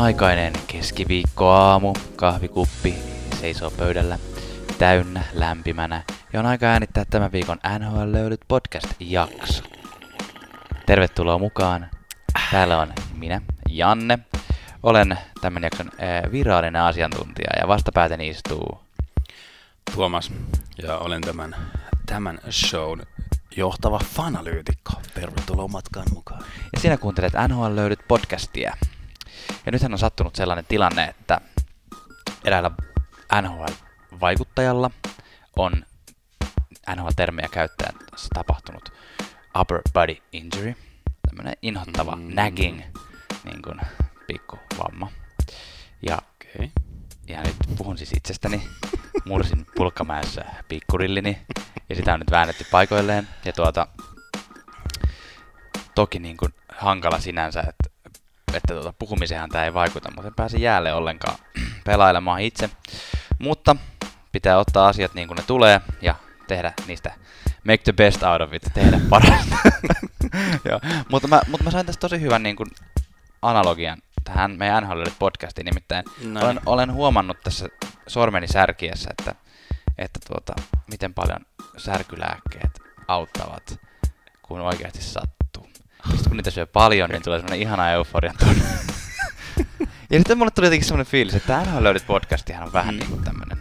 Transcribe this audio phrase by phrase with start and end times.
[0.00, 2.94] aikainen keskiviikkoaamu, kahvikuppi
[3.40, 4.18] seisoo pöydällä
[4.78, 6.02] täynnä, lämpimänä
[6.32, 9.64] ja on aika äänittää tämän viikon NHL löydyt podcast-jakso.
[10.86, 11.90] Tervetuloa mukaan.
[12.50, 14.18] Täällä on minä, Janne.
[14.82, 18.80] Olen tämän jakson äh, virallinen asiantuntija ja vastapäätäni istuu
[19.94, 20.32] Tuomas
[20.82, 21.56] ja olen tämän,
[22.06, 23.02] tämän shown
[23.56, 24.92] johtava fanalyytikko.
[25.14, 26.42] Tervetuloa matkaan mukaan.
[26.72, 28.76] ja sinä kuuntelet NHL löydyt podcastia.
[29.66, 31.40] Ja nythän on sattunut sellainen tilanne, että
[32.44, 32.70] eräällä
[33.42, 34.90] NHL-vaikuttajalla
[35.56, 35.84] on
[36.96, 37.94] NHL-termejä käyttäen
[38.34, 38.92] tapahtunut
[39.60, 40.74] upper body injury,
[41.28, 42.34] tämmöinen inhottava mm.
[42.34, 42.82] Nagging
[43.44, 43.80] niin kuin
[44.26, 45.10] pikku vamma.
[46.02, 46.72] Ja, Okei.
[47.26, 48.68] ja nyt puhun siis itsestäni.
[49.24, 51.38] Mursin pulkkamäessä pikkurillini
[51.88, 53.28] ja sitä on nyt väännetty paikoilleen.
[53.44, 53.86] Ja tuota,
[55.94, 57.89] toki niin kuin hankala sinänsä, että,
[58.54, 61.38] että tuota, puhumiseenhan tämä ei vaikuta, mutta en pääse jäälle ollenkaan
[61.84, 62.70] pelailemaan itse.
[63.38, 63.76] Mutta
[64.32, 66.14] pitää ottaa asiat niin kuin ne tulee ja
[66.48, 67.12] tehdä niistä
[67.64, 69.56] make the best out of it, tehdä parasta.
[70.68, 70.80] Joo.
[71.10, 72.70] mutta, mä, mutta mä sain tästä tosi hyvän niin kuin
[73.42, 77.68] analogian tähän meidän NHL podcastiin, nimittäin No olen, olen huomannut tässä
[78.06, 79.34] sormeni särkiessä, että,
[79.98, 80.52] että tuota,
[80.90, 81.40] miten paljon
[81.76, 83.80] särkylääkkeet auttavat,
[84.42, 85.39] kun oikeasti sattuu.
[86.08, 88.62] Sitten kun niitä syö paljon, niin tulee semmoinen ihana euforian tunne.
[90.10, 92.98] ja sitten mulle tuli jotenkin semmoinen fiilis, että NHL löydät podcastihan on vähän Mm.
[92.98, 93.58] niin kuin tämmöinen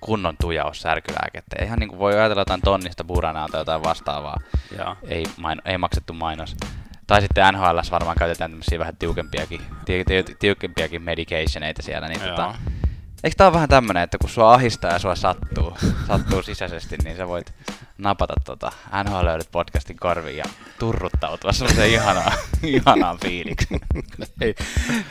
[0.00, 1.64] kunnon tujaus särkylääkettä.
[1.64, 4.36] Ihan niin kuin voi ajatella jotain tonnista buranaa tai jotain vastaavaa.
[4.78, 4.96] Joo.
[5.08, 6.56] Ei, maino, ei maksettu mainos.
[7.06, 12.08] Tai sitten NHL varmaan käytetään tämmöisiä vähän tiukempiakin, tiu, tiu, tiukempiakin medicationeita siellä.
[12.08, 12.54] Niin tota,
[13.24, 15.76] eikö tää ole vähän tämmönen, että kun sua ahistaa ja sua sattuu,
[16.08, 17.54] sattuu sisäisesti, niin sä voit
[17.98, 18.72] napata tota
[19.04, 20.44] NHL löydät podcastin korviin ja
[20.78, 22.32] turruttautua semmoiseen ihanaan,
[22.62, 23.80] ihanaan fiilikseen.
[24.40, 24.54] Hei,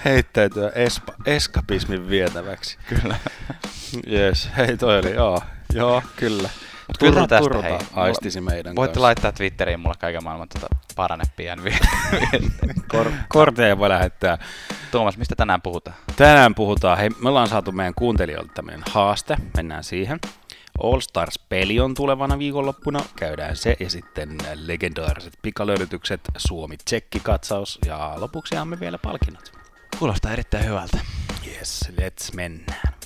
[0.05, 2.77] heittäytyä espa, eskapismin vietäväksi.
[2.87, 3.15] Kyllä.
[4.11, 4.49] Yes.
[4.58, 5.42] Hei, toi oli, joo.
[5.73, 6.49] Joo, kyllä.
[6.89, 7.77] Mut kyllä tästä, turruta hei.
[7.94, 9.02] aistisi meidän Voitte kanssa.
[9.02, 10.48] laittaa Twitteriin mulle kaiken maailman
[10.95, 12.22] paraneppian viestejä.
[12.92, 14.38] Kor- korteja voi lähettää.
[14.92, 15.95] Tuomas, mistä tänään puhutaan?
[16.16, 20.20] Tänään puhutaan, hei, me ollaan saatu meidän kuuntelijoilta tämmöinen haaste, mennään siihen.
[20.83, 28.80] All Stars-peli on tulevana viikonloppuna, käydään se ja sitten legendaariset pikalöydytykset, Suomi-Tsekki-katsaus ja lopuksi jaamme
[28.80, 29.52] vielä palkinnot.
[29.99, 30.98] Kuulostaa erittäin hyvältä.
[31.48, 32.98] Yes, let's mennään.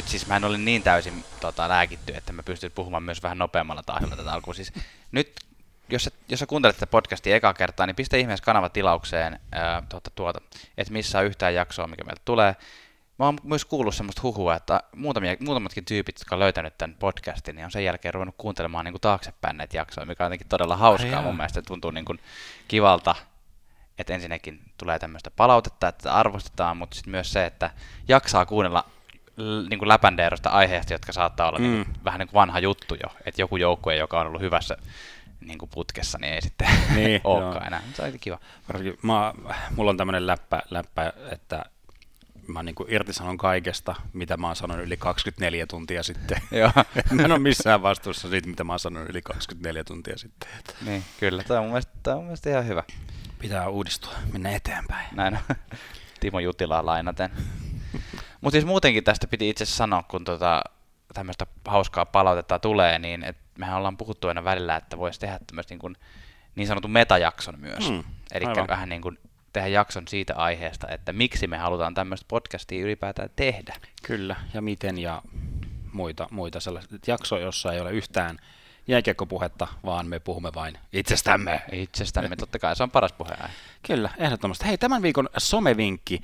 [0.00, 3.38] Nyt siis mä en ole niin täysin tota, lääkitty, että mä pystyn puhumaan myös vähän
[3.38, 4.54] nopeammalla tahdilla tätä alkuun.
[4.54, 4.72] Siis
[5.12, 5.32] nyt,
[5.88, 9.82] jos sä, jos sä kuuntelet tätä podcastia ekaa kertaa, niin pistä ihmeessä kanava tilaukseen, ää,
[9.88, 10.40] tuota, tuota,
[10.78, 12.56] että missä on yhtään jaksoa, mikä meiltä tulee.
[13.18, 17.56] Mä oon myös kuullut semmoista huhua, että muutamia, muutamatkin tyypit, jotka on löytänyt tämän podcastin,
[17.56, 20.76] niin on sen jälkeen ruvennut kuuntelemaan niin kuin taaksepäin näitä jaksoja, mikä on jotenkin todella
[20.76, 21.10] hauskaa.
[21.10, 21.22] jaa.
[21.22, 22.20] Mun mielestä tuntuu niin kuin
[22.68, 23.14] kivalta,
[23.98, 27.70] että ensinnäkin tulee tämmöistä palautetta, että arvostetaan, mutta sitten myös se, että
[28.08, 28.84] jaksaa kuunnella
[29.70, 31.64] niin kuin läpändeerosta aiheesta, jotka saattaa olla mm.
[31.64, 33.16] niin kuin, vähän niin kuin vanha juttu jo.
[33.26, 34.76] Että joku joukkue, joka on ollut hyvässä
[35.40, 37.82] niin kuin putkessa, niin ei sitten Niin, olekaan enää.
[37.94, 38.38] Se on kiva.
[39.02, 39.34] Mä,
[39.76, 41.64] mulla on tämmöinen läppä, läppä että
[42.46, 46.42] mä niin irtisanon kaikesta, mitä mä oon sanonut yli 24 tuntia sitten.
[46.60, 46.72] Joo,
[47.14, 50.48] mä en ole missään vastuussa siitä, mitä mä oon sanonut yli 24 tuntia sitten.
[50.86, 51.42] niin, kyllä.
[51.42, 52.82] Tämä on mun mielestä, tämä on mun mielestä ihan hyvä.
[53.38, 55.08] Pitää uudistua, mennä eteenpäin.
[55.12, 55.56] Näin on.
[56.20, 57.30] Timo Jutilaa lainaten.
[58.40, 60.62] Mutta siis muutenkin tästä piti itse asiassa sanoa, kun tota,
[61.14, 65.72] tämmöistä hauskaa palautetta tulee, niin et mehän ollaan puhuttu aina välillä, että voisi tehdä tämmöistä
[65.72, 65.96] niin, kuin,
[66.54, 67.90] niin sanotun metajakson myös.
[67.90, 69.18] Mm, Eli vähän niin kuin
[69.52, 73.76] tehdä jakson siitä aiheesta, että miksi me halutaan tämmöistä podcastia ylipäätään tehdä.
[74.02, 75.22] Kyllä, ja miten ja
[75.92, 78.38] muita, muita sellaisia jaksoja, jossa ei ole yhtään
[78.86, 81.62] jääkiekkopuhetta, vaan me puhumme vain itsestämme.
[81.72, 83.54] Itsestämme, totta kai se on paras puheenaihe.
[83.82, 84.66] Kyllä, ehdottomasti.
[84.66, 86.22] Hei, tämän viikon somevinkki.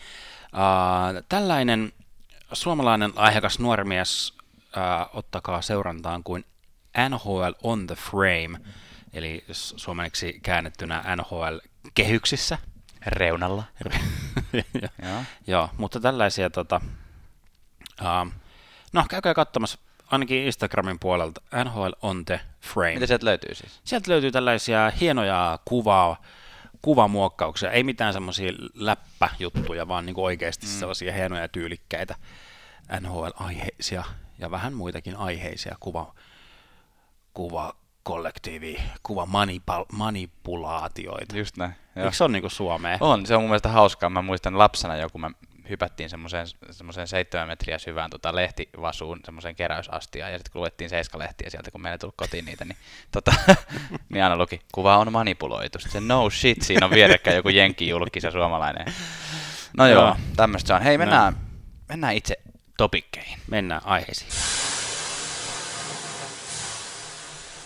[0.53, 1.93] Uh, tällainen
[2.53, 4.35] suomalainen lahjakas nuori mies,
[4.77, 6.45] uh, ottakaa seurantaan kuin
[7.09, 8.61] NHL on the frame,
[9.13, 11.59] eli suomeksi käännettynä NHL
[11.95, 12.59] kehyksissä.
[13.07, 13.65] Reunalla.
[15.47, 15.71] Joo.
[15.77, 16.81] Mutta tällaisia, tota,
[18.01, 18.33] uh,
[18.93, 19.79] no käykää katsomassa
[20.11, 22.95] ainakin Instagramin puolelta NHL on the frame.
[22.95, 23.81] Mitä sieltä löytyy siis?
[23.85, 26.23] Sieltä löytyy tällaisia hienoja kuvaa,
[26.87, 30.71] kuvamuokkauksia, ei mitään semmoisia läppäjuttuja, vaan niin oikeasti mm.
[30.71, 32.15] sellaisia hienoja ja tyylikkäitä
[33.01, 34.05] NHL-aiheisia
[34.39, 36.15] ja vähän muitakin aiheisia kuva,
[37.35, 41.39] kuva kollektiivi, kuva manipal- manipulaatioita.
[41.39, 41.73] Just näin.
[41.97, 42.05] Joo.
[42.05, 42.99] Eikö se ole niin Suomea?
[43.01, 44.11] On, se on mun mielestä hauskaa.
[44.11, 45.31] Mä muistan lapsena joku, mä
[45.69, 51.51] hypättiin semmoiseen, semmoiseen seitsemän metriä syvään tota, lehtivasuun, semmoiseen keräysastiaan, ja sitten kun luettiin seiskalehtiä
[51.51, 52.77] sieltä, kun meillä ei tullut kotiin niitä, niin,
[53.13, 53.33] tota,
[54.13, 55.79] niin aina luki, kuva on manipuloitu.
[55.79, 58.95] Sitten se no shit, siinä on vierekkäin joku jenki julkis ja suomalainen.
[59.77, 60.83] No joo, joo tämmöistä se on.
[60.83, 61.39] Hei, mennään, no.
[61.89, 62.37] mennään itse
[62.77, 63.39] topikkeihin.
[63.51, 64.31] Mennään aiheisiin.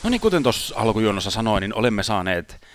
[0.02, 2.66] No niin, kuten tuossa alkujuonnossa sanoin, niin olemme saaneet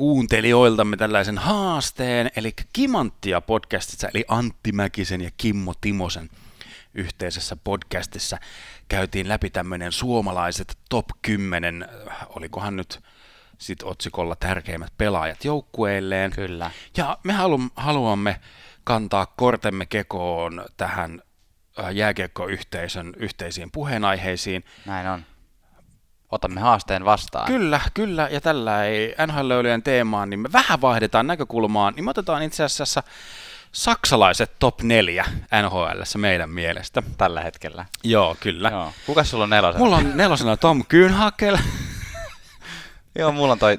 [0.00, 6.30] kuuntelijoiltamme tällaisen haasteen, eli Kimanttia podcastissa, eli Antti Mäkisen ja Kimmo Timosen
[6.94, 8.38] yhteisessä podcastissa
[8.88, 11.88] käytiin läpi tämmöinen suomalaiset top 10,
[12.28, 13.00] olikohan nyt
[13.58, 16.30] sit otsikolla tärkeimmät pelaajat joukkueilleen.
[16.30, 16.70] Kyllä.
[16.96, 18.40] Ja me halu- haluamme
[18.84, 21.22] kantaa kortemme kekoon tähän
[21.78, 24.64] äh, jääkiekkoyhteisön yhteisiin puheenaiheisiin.
[24.86, 25.24] Näin on
[26.30, 27.46] otamme haasteen vastaan.
[27.46, 29.50] Kyllä, kyllä, ja tällä ei nhl
[29.84, 33.02] teemaan, niin me vähän vaihdetaan näkökulmaan, niin me otetaan itse asiassa
[33.72, 35.24] saksalaiset top 4
[35.62, 37.02] nhl meidän mielestä.
[37.18, 37.86] Tällä hetkellä.
[38.04, 38.68] Joo, kyllä.
[38.68, 38.92] Joo.
[39.06, 39.84] Kuka sulla on nelosena?
[39.84, 41.58] Mulla on nelosena Tom Kühnhakel.
[43.18, 43.78] Joo, mulla on toi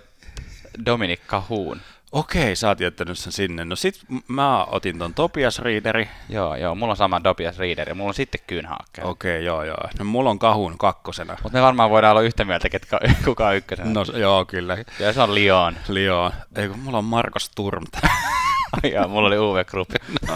[0.86, 1.81] Dominic Cahoon.
[2.12, 3.66] Okei, sä oot jättänyt sen sinne.
[3.66, 6.10] No sit mä otin ton Topias Readeri.
[6.30, 9.04] Joo, joo, mulla on sama Topias Readeri, mulla on sitten Kyynhaakke.
[9.04, 9.78] Okei, joo, joo.
[10.00, 11.38] No mulla on Kahun kakkosena.
[11.44, 13.90] Mutta me varmaan voidaan olla yhtä mieltä, ketkä, kuka on ykkösenä.
[13.90, 14.78] No joo, kyllä.
[15.00, 15.75] Ja se on Lyon.
[15.88, 16.31] Lyon.
[16.56, 17.84] Ei kun mulla on Markus Turm.
[18.94, 19.92] joo, mulla oli Uwe Krupp.
[20.28, 20.36] No.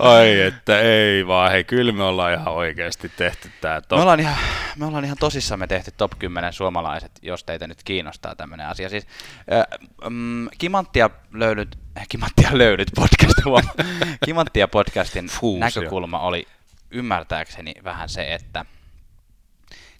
[0.00, 3.98] Ai että ei vaan, hei kyllä me ollaan ihan oikeasti tehty tää top.
[3.98, 4.36] Me ollaan ihan,
[4.76, 8.88] me ollaan ihan tosissamme tehty top 10 suomalaiset, jos teitä nyt kiinnostaa tämmöinen asia.
[8.88, 9.06] Siis,
[9.52, 9.78] äh,
[10.10, 13.34] mm, Kimanttia löydyt, äh, Kimanttia löydyt podcast.
[14.24, 15.60] Kimanttia podcastin Fuusio.
[15.60, 16.46] näkökulma oli
[16.90, 18.64] ymmärtääkseni vähän se, että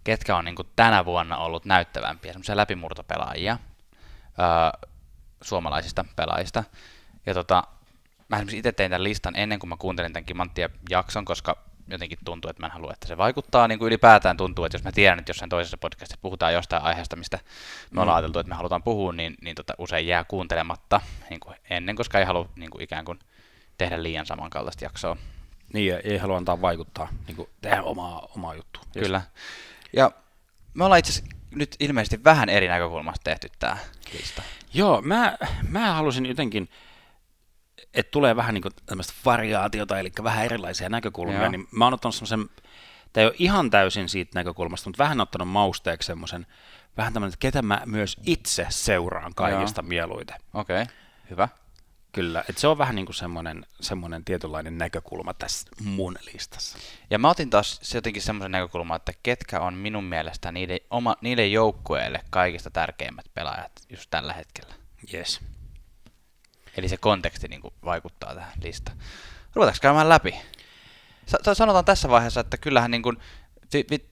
[0.05, 4.89] ketkä on niin kuin tänä vuonna ollut näyttävämpiä, semmoisia läpimurtopelaajia äh,
[5.43, 6.65] suomalaisista pelaajista.
[7.27, 7.65] Ja tota,
[8.31, 11.57] mä esimerkiksi itse tein tämän listan ennen kuin mä kuuntelin tämän Kimanttia jakson, koska
[11.89, 13.69] jotenkin tuntuu, että mä en halua, että se vaikuttaa.
[13.69, 17.17] Niin kuin ylipäätään tuntuu, että jos mä tiedän, että jossain toisessa podcastissa puhutaan jostain aiheesta,
[17.17, 17.39] mistä
[17.91, 18.17] me ollaan mm.
[18.17, 21.01] ajateltu, että me halutaan puhua, niin, niin tota, usein jää kuuntelematta
[21.31, 23.19] niin kuin ennen, koska ei halua niin kuin ikään kuin
[23.79, 25.17] tehdä liian samankaltaista jaksoa.
[25.73, 28.83] Niin, ei halua antaa vaikuttaa, niin kuin tehdä omaa, omaa juttua.
[28.93, 29.23] Kyllä.
[29.93, 30.11] Ja
[30.75, 33.77] me ollaan itse asiassa nyt ilmeisesti vähän eri näkökulmasta tehty tämä
[34.13, 34.43] lista.
[34.75, 35.37] Joo, mä,
[35.69, 36.69] mä halusin jotenkin
[37.95, 41.51] että tulee vähän niin tämmöistä variaatiota, eli vähän erilaisia näkökulmia, Joo.
[41.51, 42.49] niin mä oon ottanut semmoisen,
[43.13, 46.47] tämä ei ole ihan täysin siitä näkökulmasta, mutta vähän ottanut mausteeksi semmoisen,
[46.97, 49.89] vähän tämmöinen, että ketä mä myös itse seuraan kaikista Joo.
[49.89, 50.37] mieluiten.
[50.55, 50.95] Okei, okay.
[51.31, 51.49] hyvä.
[52.13, 56.79] Kyllä, että se on vähän niin kuin semmoinen, semmoinen tietynlainen näkökulma tässä mun listassa.
[57.11, 61.53] Ja mä otin taas jotenkin semmoisen näkökulman, että ketkä on minun mielestä niiden, oma, niiden
[61.53, 64.75] joukkueille kaikista tärkeimmät pelaajat just tällä hetkellä.
[65.15, 65.41] Yes.
[66.77, 68.99] Eli se konteksti niin kuin vaikuttaa tähän listaan.
[69.55, 70.35] Ruvetaanko käymään läpi?
[71.53, 73.17] Sanotaan tässä vaiheessa, että kyllähän niin kuin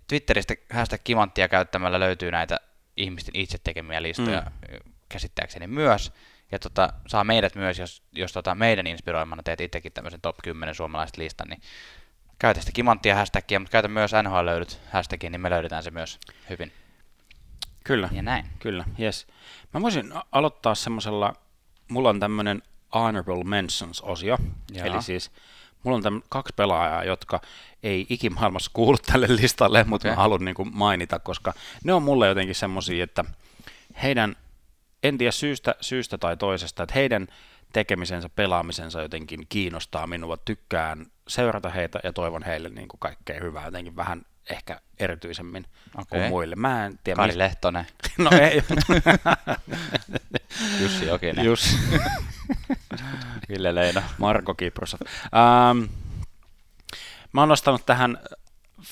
[0.09, 2.61] Twitteristä hashtag kimanttia käyttämällä löytyy näitä
[2.97, 4.93] ihmisten itse tekemiä listoja mm.
[5.09, 6.13] käsittääkseni myös.
[6.53, 10.75] Ja tota, saa meidät myös, jos, jos tota meidän inspiroimana teet itsekin tämmöisen top 10
[10.75, 11.63] suomalaiset listan, niin
[12.39, 16.19] käytä sitä kimanttia hashtagia, mutta käytä myös NHL löydyt hashtagia, niin me löydetään se myös
[16.51, 16.73] hyvin.
[17.85, 18.09] Kyllä.
[18.13, 18.47] Ja näin.
[18.59, 19.27] Kyllä, yes.
[19.75, 21.35] Mä voisin aloittaa semmoisella
[21.88, 22.62] mulla on tämmöinen
[22.95, 24.38] honorable mentions-osio,
[24.73, 24.87] Jaa.
[24.87, 25.30] eli siis
[25.83, 27.40] mulla on tämmö, kaksi pelaajaa, jotka
[27.83, 30.16] ei ikimaailmassa kuulu tälle listalle, mutta okay.
[30.16, 31.54] mä haluan niin kuin mainita, koska
[31.85, 33.25] ne on mulle jotenkin semmoisia, että
[34.02, 34.37] heidän,
[35.02, 37.26] en tiedä syystä, syystä tai toisesta, että heidän
[37.73, 43.64] tekemisensä, pelaamisensa jotenkin kiinnostaa minua, tykkään seurata heitä ja toivon heille niin kuin kaikkea hyvää
[43.64, 46.05] jotenkin vähän ehkä erityisemmin okay.
[46.09, 46.57] kuin muille.
[46.57, 47.17] Mä en tiedä.
[47.17, 47.37] Kari mis...
[47.37, 47.87] Lehtonen.
[48.19, 48.62] no ei.
[50.83, 51.45] Jussi Jokinen.
[51.45, 51.76] Jussi.
[53.49, 54.02] Ville Leino.
[54.19, 55.00] Marko Kiprosov.
[55.00, 55.85] Ähm,
[57.33, 58.19] mä oon nostanut tähän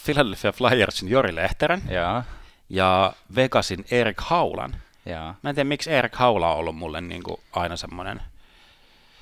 [0.05, 2.25] Philadelphia Flyersin Jori Lehteren ja,
[2.69, 4.77] ja Vegasin Erik Haulan.
[5.07, 5.35] Ja.
[5.43, 8.23] Mä en tiedä, miksi Erik Haula on ollut mulle niin kuin aina semmoinen...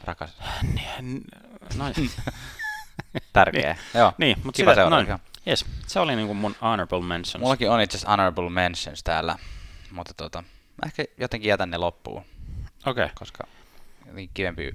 [0.05, 0.37] Rakas.
[1.77, 1.85] No,
[3.33, 3.73] Tärkeä.
[3.73, 3.85] Niin.
[3.95, 4.13] Joo.
[4.19, 5.07] Niin, mutta Kiva sitä, noin,
[5.47, 7.43] Yes, se oli niin kuin mun honorable mentions.
[7.43, 9.39] Mullakin on itse asiassa honorable mentions täällä,
[9.91, 12.25] mutta tota, mä ehkä jotenkin jätän ne loppuun.
[12.87, 13.05] Okei.
[13.05, 13.09] Okay.
[13.15, 13.47] Koska
[14.07, 14.75] jotenkin kivempi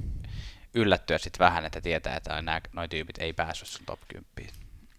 [0.74, 4.54] yllättyä sitten vähän, että tietää, että nämä noi tyypit ei päässyt sun top 10.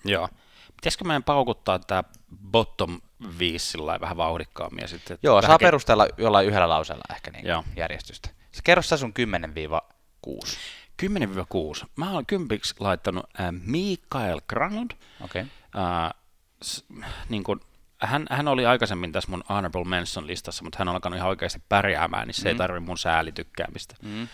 [0.05, 0.29] Joo.
[0.77, 2.05] Pitäisikö meidän paukuttaa tämä
[2.51, 3.01] bottom
[3.39, 4.83] 5 sillä vähän vauhdikkaammin?
[4.83, 7.47] Ja sitten, Joo, saa ke- perustella jollain yhdellä lauseella ehkä niin
[7.77, 8.29] järjestystä.
[8.53, 9.13] Sä kerro sä sun
[10.27, 10.33] 10-6.
[11.83, 11.87] 10-6.
[11.97, 14.91] Mä oon kympiksi laittanut äh, Mikael Granlund.
[15.21, 15.43] Okei.
[15.43, 15.60] Okay.
[16.65, 16.85] S-
[17.29, 17.61] niin kuin
[18.01, 21.63] hän, hän oli aikaisemmin tässä mun Honorable Mention listassa, mutta hän on alkanut ihan oikeasti
[21.69, 22.49] pärjäämään, niin se mm.
[22.49, 23.95] ei tarvi mun säälitykkäämistä.
[24.03, 24.23] Mm.
[24.23, 24.29] Äh,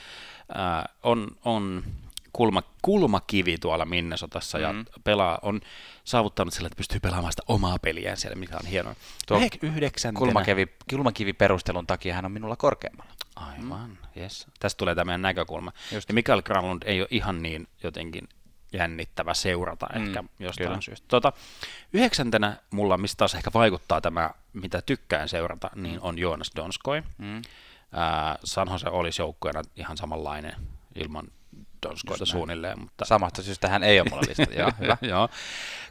[1.02, 1.84] on, on
[2.32, 4.64] kulma, kulmakivi tuolla Minnesotassa mm.
[4.64, 4.74] ja
[5.04, 5.60] pelaa, on
[6.04, 8.94] saavuttanut sillä, että pystyy pelaamaan sitä omaa peliään siellä, mikä on hienoa.
[9.26, 9.40] Tuo
[10.18, 13.12] kulmakivi, kulmakivi perustelun takia hän on minulla korkeammalla.
[13.36, 13.96] Aivan, mm.
[14.16, 14.46] yes.
[14.58, 15.72] Tästä tulee tämä näkökulma.
[15.92, 16.08] Just.
[16.08, 18.28] Ja Mikael Granlund ei ole ihan niin jotenkin
[18.76, 20.80] jännittävä seurata mm, ehkä jostain kyllä.
[20.80, 21.08] syystä.
[21.08, 21.32] Tota,
[21.92, 27.02] yhdeksäntenä mulla, mistä taas ehkä vaikuttaa tämä, mitä tykkään seurata, niin on Joonas Donskoi.
[27.18, 27.36] Mm.
[27.36, 27.42] Äh,
[28.44, 30.54] San Jose olisi joukkueena ihan samanlainen
[30.94, 31.28] ilman
[31.82, 32.80] Donskoita suunnilleen.
[32.80, 33.04] Mutta...
[33.04, 34.54] Samasta syystä hän ei ole mulla listalla.
[34.60, 34.96] Joo, hyvä.
[35.02, 35.28] Joo.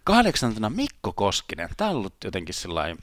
[0.04, 1.70] Kahdeksantena Mikko Koskinen.
[1.77, 2.98] Tämä on ollut jotenkin sellainen,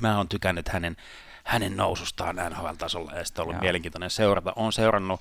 [0.00, 0.96] mä oon tykännyt hänen,
[1.44, 3.62] hänen nousustaan NHL-tasolla ja sitten ollut Joo.
[3.62, 4.52] mielenkiintoinen seurata.
[4.56, 5.20] Olen seurannut,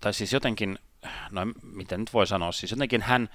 [0.00, 0.78] tai siis jotenkin
[1.30, 3.28] no miten nyt voi sanoa, siis jotenkin hän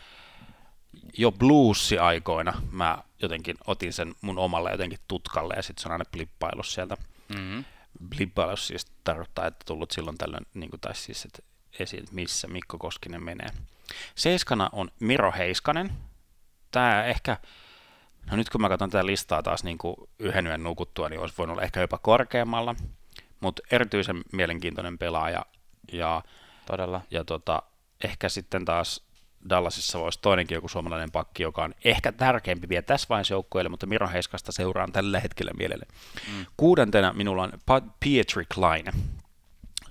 [1.18, 6.06] jo bluesi-aikoina mä jotenkin otin sen mun omalle jotenkin tutkalle ja sitten se on aina
[6.12, 6.98] blippailu sieltä.
[7.30, 7.65] Mm-hmm.
[8.10, 11.39] Blippailu siis tarkoittaa, että tullut silloin tällöin, niin kuin, tai siis että
[11.80, 13.50] esiin, missä Mikko Koskinen menee.
[14.15, 15.91] Seiskana on Miro Heiskanen.
[16.72, 17.38] Tämä ehkä,
[18.32, 21.36] no nyt kun mä katson tätä listaa taas niin kuin yhden yön nukuttua, niin olisi
[21.38, 22.75] voinut olla ehkä jopa korkeammalla,
[23.39, 25.46] mutta erityisen mielenkiintoinen pelaaja
[25.91, 26.24] ja
[26.65, 27.01] Todella.
[27.12, 27.63] Ja tota,
[28.03, 29.12] ehkä sitten taas
[29.50, 33.86] Dallasissa voisi toinenkin joku suomalainen pakki, joka on ehkä tärkeämpi vielä tässä vaiheessa joukkueelle, mutta
[33.86, 35.86] Miro Heiskasta seuraan tällä hetkellä mielelle.
[36.32, 36.46] Mm.
[36.58, 37.51] Kuudentena minulla on
[38.00, 38.86] Pietri Klein.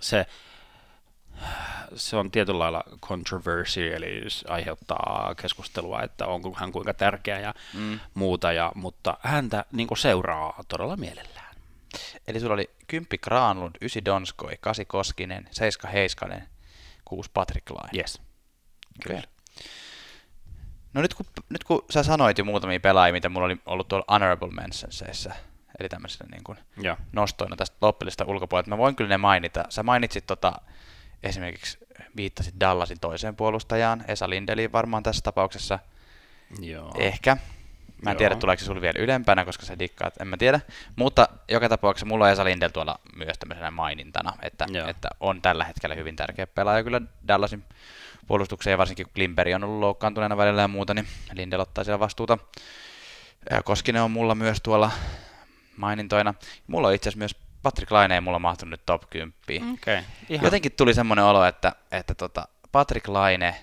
[0.00, 0.26] Se,
[1.94, 8.00] se on tietyllä lailla controversy, eli aiheuttaa keskustelua, että onko hän kuinka tärkeä ja mm.
[8.14, 11.54] muuta, ja, mutta häntä niin seuraa todella mielellään.
[12.28, 16.48] Eli sulla oli 10 Kraanlund, 9 Donskoi, 8 Koskinen, 7 Heiskanen,
[17.10, 17.98] kuusi Patrick Laine.
[17.98, 18.20] Yes.
[19.06, 19.22] Kyllä.
[20.94, 24.04] No nyt kun, nyt kun sä sanoit jo muutamia pelaajia, mitä mulla oli ollut tuolla
[24.08, 25.32] honorable mentionsissa,
[25.80, 26.96] eli tämmöisenä niin kuin ja.
[27.12, 29.64] nostoina tästä loppilista ulkopuolelta, mä voin kyllä ne mainita.
[29.68, 30.52] Sä mainitsit tota,
[31.22, 31.78] esimerkiksi
[32.16, 35.78] viittasit Dallasin toiseen puolustajaan, Esa Lindeliin varmaan tässä tapauksessa.
[36.60, 36.94] Joo.
[36.98, 37.36] Ehkä.
[38.02, 38.18] Mä en Joo.
[38.18, 40.60] tiedä, tuleeko se sulle vielä ylempänä, koska se dikkaat, en mä tiedä.
[40.96, 45.64] Mutta joka tapauksessa mulla on Esa Lindel tuolla myös tämmöisenä mainintana, että, että on tällä
[45.64, 47.64] hetkellä hyvin tärkeä pelaaja kyllä Dallasin
[48.26, 52.00] puolustukseen, ja varsinkin kun Klimperi on ollut loukkaantuneena välillä ja muuta, niin Lindel ottaa siellä
[52.00, 52.38] vastuuta.
[53.64, 54.90] Koskinen on mulla myös tuolla
[55.76, 56.34] mainintoina.
[56.66, 59.34] Mulla on itse asiassa myös Patrick Laine ei mulla mahtunut nyt top 10.
[59.74, 60.02] Okay,
[60.42, 63.54] Jotenkin tuli semmoinen olo, että, että tota, Patrick Laine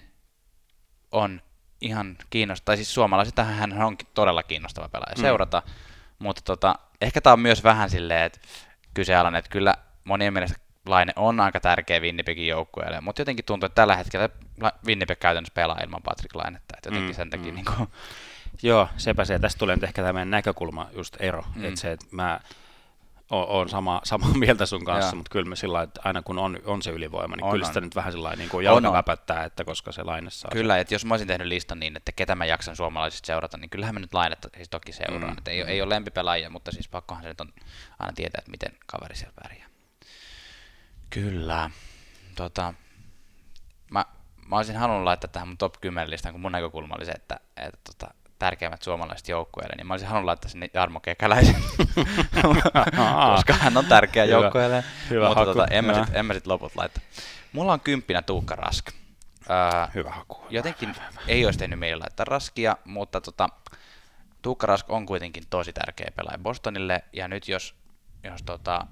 [1.11, 1.41] on
[1.81, 5.21] ihan kiinnostava, tai siis suomalaiset hän on todella kiinnostava pelaaja mm.
[5.21, 5.63] seurata,
[6.19, 8.39] mutta tota, ehkä tämä on myös vähän silleen, että
[8.93, 13.75] kyseenalainen, että kyllä monien mielestä Laine on aika tärkeä Winnipegin joukkueelle, mutta jotenkin tuntuu, että
[13.75, 14.29] tällä hetkellä
[14.85, 17.55] Winnipeg käytännössä pelaa ilman Patrick Lainetta, että jotenkin mm, sen takia mm.
[17.55, 17.89] niin kuin...
[18.63, 19.39] Joo, sepä se.
[19.39, 21.65] Tästä tulee nyt ehkä tämä näkökulma just ero, mm.
[21.65, 22.39] että se, että mä
[23.29, 25.15] olen sama, samaa mieltä sun kanssa, ja.
[25.15, 27.67] mutta kyllä me sillä että aina kun on, on se ylivoima, niin on, kyllä on.
[27.67, 30.51] sitä nyt vähän sillä niin kuin jalka väpättää, että koska se laine saa.
[30.51, 30.81] Kyllä, sen.
[30.81, 33.95] että jos mä olisin tehnyt listan niin, että ketä mä jaksan suomalaisista seurata, niin kyllähän
[33.95, 35.31] mä nyt lainetta siis toki seuraan.
[35.31, 35.37] Mm.
[35.37, 37.53] Että ei, ei ole lempipelaajia, mutta siis pakkohan se nyt on
[37.99, 39.67] aina tietää, että miten kaveri siellä pärjää.
[41.09, 41.69] Kyllä.
[42.35, 42.73] Tota,
[43.91, 44.05] mä,
[44.47, 47.39] mä olisin halunnut laittaa tähän mun top 10 listan, kun mun näkökulma oli se, että,
[47.57, 51.55] että tota, tärkeimmät suomalaiset joukkueelle, niin mä olisin halunnut laittaa sinne Jarmo Kekäläisen,
[53.35, 54.83] koska hän on tärkeä joukkueelle.
[55.09, 55.53] Hyvä mutta haku.
[55.53, 57.03] Tota, en, mä sit, en mä sit loput laittaa.
[57.51, 58.87] Mulla on kymppinä Tuukka Rask.
[58.89, 60.45] Uh, hyvä haku.
[60.49, 61.21] Jotenkin hyvä, hyvä.
[61.27, 63.49] ei olisi tehnyt meillä laittaa Raskia, mutta tota,
[64.41, 67.75] Tuukka Rask on kuitenkin tosi tärkeä pelaaja Bostonille, ja nyt jos,
[68.23, 68.87] jos tota,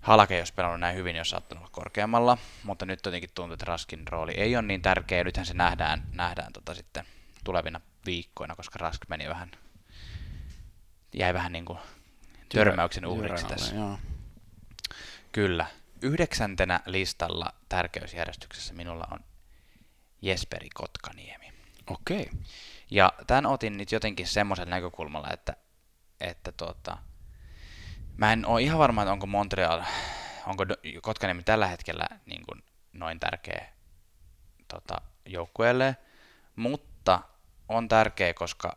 [0.00, 3.64] Halake ei olisi pelannut näin hyvin, jos saattanut olla korkeammalla, mutta nyt jotenkin tuntuu, että
[3.64, 7.04] Raskin rooli ei ole niin tärkeä, ja nythän se nähdään, nähdään tota sitten
[7.44, 9.50] tulevina viikkoina, koska Rask meni vähän,
[11.14, 11.78] jäi vähän niin kuin
[12.48, 13.74] törmäyksen uhriksi tässä.
[13.74, 13.98] Joo.
[15.32, 15.66] Kyllä.
[16.02, 19.20] Yhdeksäntenä listalla tärkeysjärjestyksessä minulla on
[20.22, 21.52] Jesperi Kotkaniemi.
[21.86, 22.20] Okei.
[22.22, 22.40] Okay.
[22.90, 25.56] Ja tämän otin nyt jotenkin semmoisen näkökulmalla, että,
[26.20, 26.98] että tota,
[28.16, 29.82] mä en ole ihan varma, että onko Montreal,
[30.46, 30.64] onko
[31.02, 33.72] Kotkaniemi tällä hetkellä niin kuin noin tärkeä
[34.68, 35.96] tota, joukkueelle,
[36.56, 37.20] mutta
[37.68, 38.76] on tärkeä, koska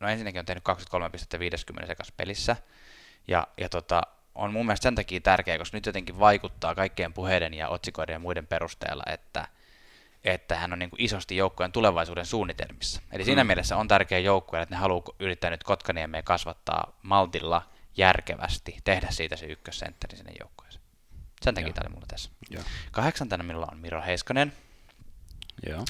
[0.00, 2.56] no ensinnäkin on tehnyt 23 pistettä 50 sekas pelissä,
[3.28, 4.02] ja, ja tota,
[4.34, 8.18] on mun mielestä sen takia tärkeä, koska nyt jotenkin vaikuttaa kaikkien puheiden ja otsikoiden ja
[8.18, 9.48] muiden perusteella, että,
[10.24, 13.02] että hän on niin kuin isosti joukkojen tulevaisuuden suunnitelmissa.
[13.12, 13.46] Eli siinä mm.
[13.46, 17.62] mielessä on tärkeä joukkue, että ne haluaa yrittää nyt Kotkaniemeen kasvattaa maltilla
[17.96, 20.84] järkevästi, tehdä siitä se ykkössentteri sinne joukkueeseen.
[21.42, 22.30] Sen takia tämä oli mulla tässä.
[22.50, 22.62] Joo.
[22.92, 24.52] Kahdeksantena minulla on Miro Heiskanen.
[25.66, 25.84] Joo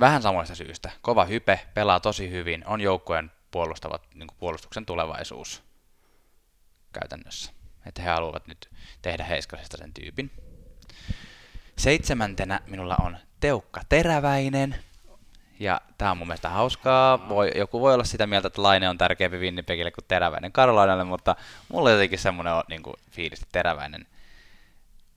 [0.00, 0.90] vähän samoista syystä.
[1.02, 5.62] Kova hype, pelaa tosi hyvin, on joukkueen puolustavat niin puolustuksen tulevaisuus
[6.92, 7.52] käytännössä.
[7.86, 8.70] Että he haluavat nyt
[9.02, 10.30] tehdä Heiskasesta sen tyypin.
[11.76, 14.76] Seitsemäntenä minulla on Teukka Teräväinen.
[15.60, 17.28] Ja tämä on mun mielestä hauskaa.
[17.28, 21.36] Voi, joku voi olla sitä mieltä, että Laine on tärkeämpi Winnipegille kuin Teräväinen Karolainalle, mutta
[21.68, 24.06] mulla on jotenkin semmoinen niin kuin, fiilis, että Teräväinen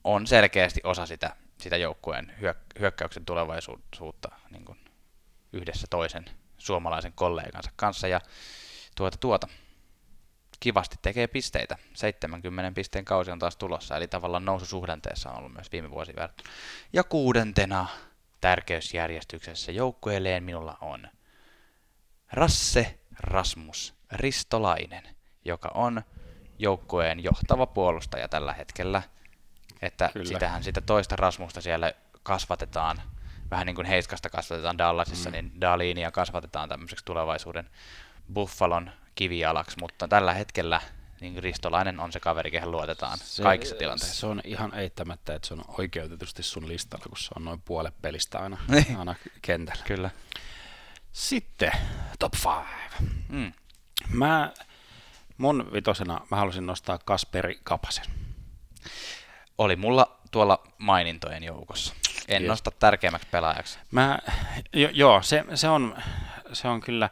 [0.04, 4.78] on selkeästi osa sitä, sitä joukkueen hyök- hyökkäyksen tulevaisuutta niin kuin,
[5.54, 6.26] yhdessä toisen
[6.58, 8.08] suomalaisen kollegansa kanssa.
[8.08, 8.22] Ja
[8.96, 9.48] tuota, tuota,
[10.60, 11.78] kivasti tekee pisteitä.
[11.94, 16.50] 70 pisteen kausi on taas tulossa, eli tavallaan noususuhdanteessa on ollut myös viime vuosi verrattuna.
[16.94, 17.88] Ja kuudentena
[18.42, 21.08] tärkeysjärjestyksessä joukkueelleen minulla on
[22.32, 25.16] Rasse Rasmus Ristolainen,
[25.46, 26.02] joka on
[26.60, 29.02] joukkueen johtava puolustaja tällä hetkellä.
[29.82, 30.26] Että Kyllä.
[30.26, 33.02] sitähän sitä toista Rasmusta siellä kasvatetaan,
[33.52, 35.34] vähän niin kuin Heiskasta kasvatetaan Dallasissa, mm.
[35.34, 37.70] niin Dalinia kasvatetaan tämmöiseksi tulevaisuuden
[38.34, 40.82] Buffalon kivijalaksi, mutta tällä hetkellä
[41.22, 44.20] niin Ristolainen on se kaveri, kehen luotetaan se, kaikissa tilanteissa.
[44.20, 47.94] Se on ihan eittämättä, että se on oikeutetusti sun listalla, kun se on noin puolet
[48.02, 48.96] pelistä aina, niin.
[48.96, 49.84] aina kentällä.
[49.88, 50.10] Kyllä.
[51.12, 51.72] Sitten
[52.20, 53.10] top five.
[53.30, 53.54] Mm.
[54.10, 54.54] Mä,
[55.38, 58.06] mun vitosena mä halusin nostaa Kasperi Kapasen.
[59.58, 61.94] Oli mulla tuolla mainintojen joukossa.
[62.28, 63.80] En nosta tärkeimmäksi pelaajaksi.
[63.92, 64.20] Mä,
[64.74, 65.98] jo, joo, se, se, on,
[66.54, 67.10] se on kyllä,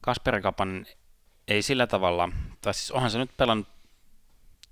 [0.00, 0.86] Kasperi Kapan
[1.48, 2.28] ei sillä tavalla,
[2.60, 3.68] tai siis onhan se nyt pelannut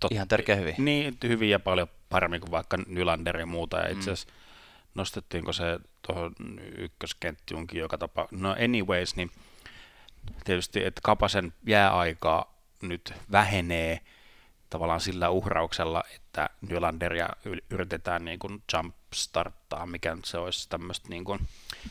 [0.01, 0.75] tot, Ihan tärkeä hyvin.
[0.79, 3.77] Niin, hyvin ja paljon paremmin kuin vaikka Nylander ja muuta.
[3.79, 4.13] Ja itse mm.
[4.13, 4.35] asiassa mm.
[4.95, 6.33] nostettiinko se tuohon
[6.77, 8.29] ykköskenttiunkin joka tapa.
[8.31, 9.31] No anyways, niin
[10.45, 14.01] tietysti, että Kapasen jääaikaa nyt vähenee
[14.71, 17.29] tavallaan sillä uhrauksella, että Nylanderia
[17.71, 18.63] yritetään niin kuin
[19.11, 21.41] jumpstarttaa, mikä nyt se olisi tämmöistä niin kuin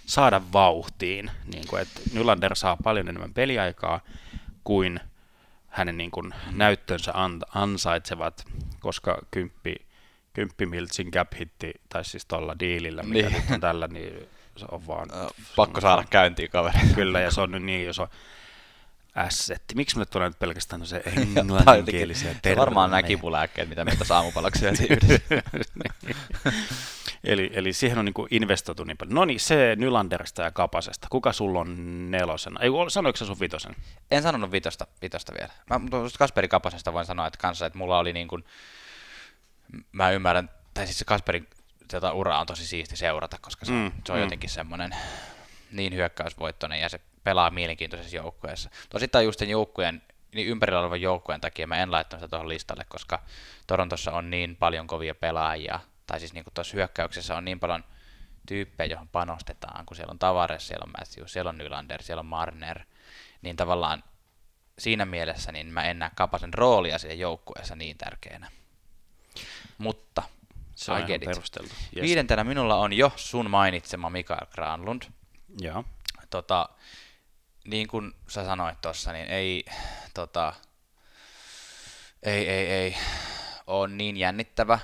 [0.05, 4.01] saada vauhtiin, niin kuin, että Nylander saa paljon enemmän peliaikaa,
[4.63, 4.99] kuin
[5.67, 7.13] hänen niin kuin näyttönsä
[7.53, 8.45] ansaitsevat,
[8.79, 9.75] koska kymppi,
[10.33, 13.41] kymppi miltsin cap hitti, tai siis tuolla diilillä, mikä niin.
[13.41, 15.07] nyt on tällä, niin se on vaan...
[15.55, 16.79] Pakko saada käyntiin kaveri.
[16.95, 18.07] Kyllä, ja se on nyt niin, jos on
[19.15, 19.75] assetti.
[19.75, 21.03] Miksi me tulee nyt pelkästään se
[21.37, 22.65] englanninkielisiä termejä?
[22.65, 25.41] Varmaan nämä kipulääkkeet, mitä me tässä aamupalaksi yhdessä.
[27.23, 29.15] eli, eli siihen on niin investoitu niin paljon.
[29.15, 31.07] No niin, se Nylanderista ja Kapasesta.
[31.11, 32.59] Kuka sulla on nelosena?
[32.59, 33.75] Ei, sanoiko se sun vitosen?
[34.11, 35.53] En sanonut vitosta, vitosta vielä.
[35.69, 35.79] Mä
[36.19, 38.43] Kasperi Kapasesta voin sanoa, että kanssa, että mulla oli niin kuin,
[39.91, 41.47] mä ymmärrän, tai siis se Kasperin
[41.87, 44.23] tätä uraa on tosi siisti seurata, koska se, mm, se on mm.
[44.23, 44.95] jotenkin semmoinen
[45.71, 48.69] niin hyökkäysvoittoinen ja se pelaa mielenkiintoisessa joukkueessa.
[48.89, 50.01] Tosittain just sen joukkueen,
[50.35, 53.23] niin ympärillä olevan joukkueen takia mä en laittanut sitä tuohon listalle, koska
[53.67, 57.83] Torontossa on niin paljon kovia pelaajia, tai siis niin kuin tuossa hyökkäyksessä on niin paljon
[58.47, 62.25] tyyppejä, johon panostetaan, kun siellä on Tavares, siellä on Matthews, siellä on Nylander, siellä on
[62.25, 62.79] Marner,
[63.41, 64.03] niin tavallaan
[64.79, 68.51] siinä mielessä niin mä en näe Kapasen roolia siellä joukkueessa niin tärkeänä.
[69.77, 70.23] Mutta
[70.75, 71.73] se on perusteltu.
[71.95, 72.03] Yes.
[72.03, 75.01] Viidentenä minulla on jo sun mainitsema Mikael Granlund.
[75.61, 75.83] Joo.
[76.29, 76.69] Tota,
[77.69, 79.65] niin kuin sä sanoit tuossa, niin ei,
[80.13, 80.53] tota,
[82.23, 82.97] ei, ei, ei
[83.67, 84.79] ole niin jännittävä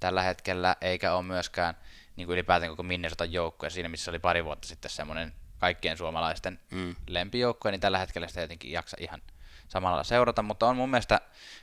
[0.00, 1.74] tällä hetkellä, eikä ole myöskään
[2.16, 6.60] niin kuin ylipäätään koko Minnesotan joukkue, siinä missä oli pari vuotta sitten semmoinen kaikkien suomalaisten
[6.70, 6.96] mm.
[7.06, 9.22] lempijoukkue, niin tällä hetkellä sitä jotenkin jaksa ihan
[9.68, 11.20] samalla seurata, mutta on mun mielestä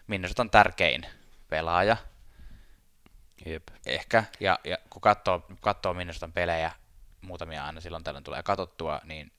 [0.07, 1.05] Minnesotan tärkein
[1.49, 1.97] pelaaja.
[3.45, 3.67] Jep.
[3.85, 6.71] Ehkä, ja, ja kun katsoo, katsoo Minnesotan pelejä,
[7.21, 9.31] muutamia aina silloin tällöin tulee katsottua, niin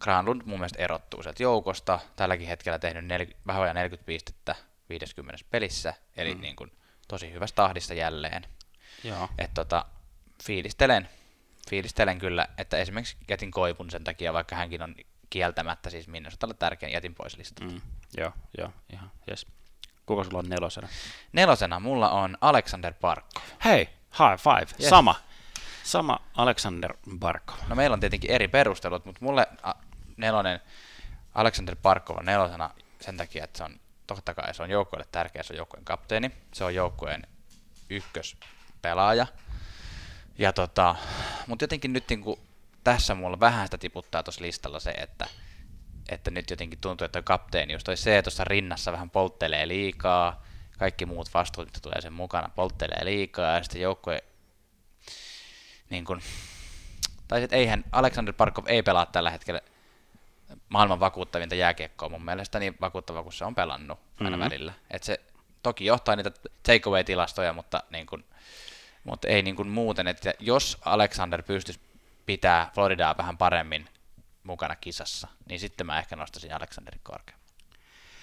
[0.00, 2.00] Granlund mun mielestä erottuu sieltä joukosta.
[2.16, 4.54] Tälläkin hetkellä tehnyt 40, vähän 40 pistettä
[4.88, 6.40] 50 pelissä, eli mm.
[6.40, 6.72] niin kuin,
[7.08, 8.46] tosi hyvässä tahdissa jälleen.
[9.04, 9.28] Joo.
[9.38, 9.84] Et tota,
[10.44, 11.08] fiilistelen,
[11.70, 14.94] fiilistelen kyllä, että esimerkiksi jätin Koipun sen takia, vaikka hänkin on
[15.30, 17.74] kieltämättä siis Minnesotalla tärkein, jätin pois listalta.
[17.74, 17.80] Mm.
[18.16, 19.46] Joo, joo, ihan, yes.
[20.06, 20.88] Kuka sulla on nelosena?
[21.32, 23.40] Nelosena mulla on Alexander Parkko.
[23.64, 24.90] Hei, high five, yes.
[24.90, 25.14] sama.
[25.84, 27.56] Sama Alexander Barkov.
[27.68, 29.46] No meillä on tietenkin eri perustelut, mutta mulle
[30.16, 30.60] nelonen
[31.34, 32.70] Alexander Barkov on nelosena
[33.00, 36.30] sen takia, että se on totta kai se on joukkueelle tärkeä, se on joukkueen kapteeni,
[36.52, 37.26] se on joukkueen
[37.90, 39.26] ykköspelaaja.
[40.38, 40.96] Ja tota,
[41.46, 42.40] mutta jotenkin nyt niin kuin,
[42.84, 45.26] tässä mulla vähän sitä tiputtaa tuossa listalla se, että,
[46.08, 50.42] että nyt jotenkin tuntuu, että kapteeni, just toi se tuossa rinnassa vähän polttelee liikaa,
[50.78, 54.24] kaikki muut vastuut, mitä tulee sen mukana, polttelee liikaa, ja sitten joukkue
[55.90, 56.20] niin kuin,
[57.28, 59.60] tai sitten eihän Alexander Parkov ei pelaa tällä hetkellä
[60.68, 64.44] maailman vakuuttavinta jääkiekkoa mun mielestä niin vakuuttava kuin se on pelannut aina mm-hmm.
[64.44, 64.72] välillä.
[64.90, 65.20] Et se
[65.62, 66.30] toki johtaa niitä
[66.62, 68.24] takeaway-tilastoja, mutta, niin kuin,
[69.04, 70.06] mutta ei niin kuin muuten.
[70.06, 71.80] Että jos Alexander pystyisi
[72.26, 73.88] pitää Floridaa vähän paremmin
[74.44, 77.44] mukana kisassa, niin sitten mä ehkä nostaisin Aleksanderin korkeamman.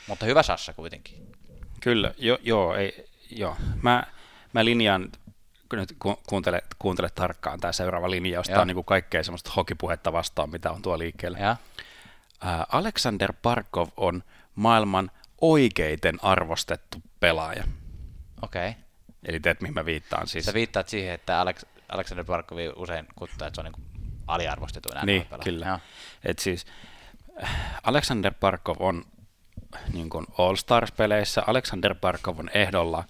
[0.08, 1.32] Mutta hyvä Sassa kuitenkin.
[1.80, 3.56] Kyllä, jo, joo, ei, joo.
[3.82, 4.04] Mä,
[4.54, 5.31] mä linjaan, kun
[5.80, 10.14] nyt ku, kuuntele, kuuntele tarkkaan tämä seuraava linjaus, tämä on niin kuin kaikkea semmoista hokipuhetta
[10.14, 11.40] vastaan, mitä on tuo liikkeellä.
[11.40, 11.56] Ja.
[12.42, 14.24] Ää, Alexander Parkov on
[14.56, 17.64] maailman oikeiten arvostettu pelaaja.
[18.42, 18.70] Okei.
[18.70, 18.82] Okay.
[19.26, 20.46] Eli teet, mihin mä viittaan siis.
[20.46, 23.92] Sä viittaat siihen, että Alex, Alexander Parkovi usein kuttaa, että se on niin
[24.28, 25.80] aliarvostettu Niin, kyllä.
[26.24, 26.66] Et siis
[27.84, 29.04] Alexander Parkov on
[29.94, 33.04] niin kuin All-Stars-peleissä, Alexander Parkov on ehdolla,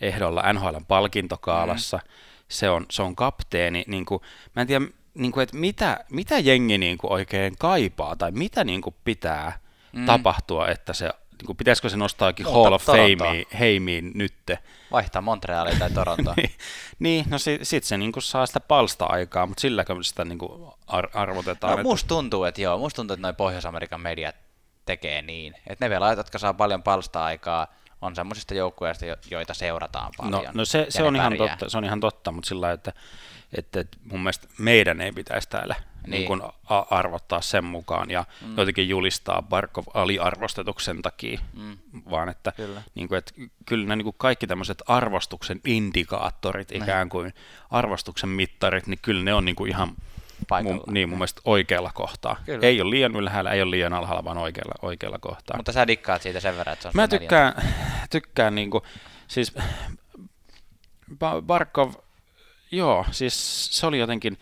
[0.00, 2.10] ehdolla NHLn palkintokaalassa, mm.
[2.48, 4.22] se, on, se on kapteeni, niin kuin,
[4.56, 4.84] mä en tiedä,
[5.14, 9.58] niin kuin, että mitä, mitä jengi niin kuin oikein kaipaa, tai mitä niin kuin pitää
[9.92, 10.06] mm.
[10.06, 11.10] tapahtua, että se
[11.40, 14.58] niin kuin, pitäisikö se nostaa jokin Hall of Fameen heimiin nytte?
[14.92, 16.34] Vaihtaa Montrealia tai Torontoa.
[16.36, 16.50] niin,
[16.98, 20.72] niin, no sitten sit se niin kuin, saa sitä palsta-aikaa, mutta silläkö sitä niin kuin,
[20.86, 21.76] ar- arvotetaan?
[21.76, 24.34] No, musta tuntuu, että joo, musta tuntuu, että noin Pohjois-Amerikan mediat
[24.86, 27.66] tekee niin, että ne pelaajat, jotka saa paljon palsta-aikaa,
[28.02, 30.44] on semmoisista joukkueista, joita seurataan no, paljon.
[30.44, 32.92] No, no se, se, on ihan totta, se on ihan totta, mutta sillä että,
[33.52, 36.10] että, että mun mielestä meidän ei pitäisi täällä niin.
[36.10, 36.42] Niin kuin
[36.90, 38.56] arvottaa sen mukaan ja mm.
[38.56, 41.78] jotenkin julistaa Barkov aliarvostetuksen takia, mm.
[42.10, 43.32] vaan että kyllä, niin kuin, että
[43.66, 46.82] kyllä ne niin kuin kaikki tämmöiset arvostuksen indikaattorit, Näin.
[46.82, 47.34] ikään kuin
[47.70, 49.96] arvostuksen mittarit, niin kyllä ne on niin kuin ihan
[50.62, 52.36] Mun, niin, mun mielestä oikealla kohtaa.
[52.46, 52.66] Kyllä.
[52.66, 55.56] Ei ole liian ylhäällä, ei ole liian alhaalla, vaan oikealla, oikealla kohtaa.
[55.56, 57.54] Mutta sä dikkaat siitä sen verran, että se on Mä tykkään,
[58.10, 58.84] tykkään niin kuin,
[59.28, 59.54] siis
[61.42, 61.92] Barkov,
[62.70, 64.38] joo, siis se oli jotenkin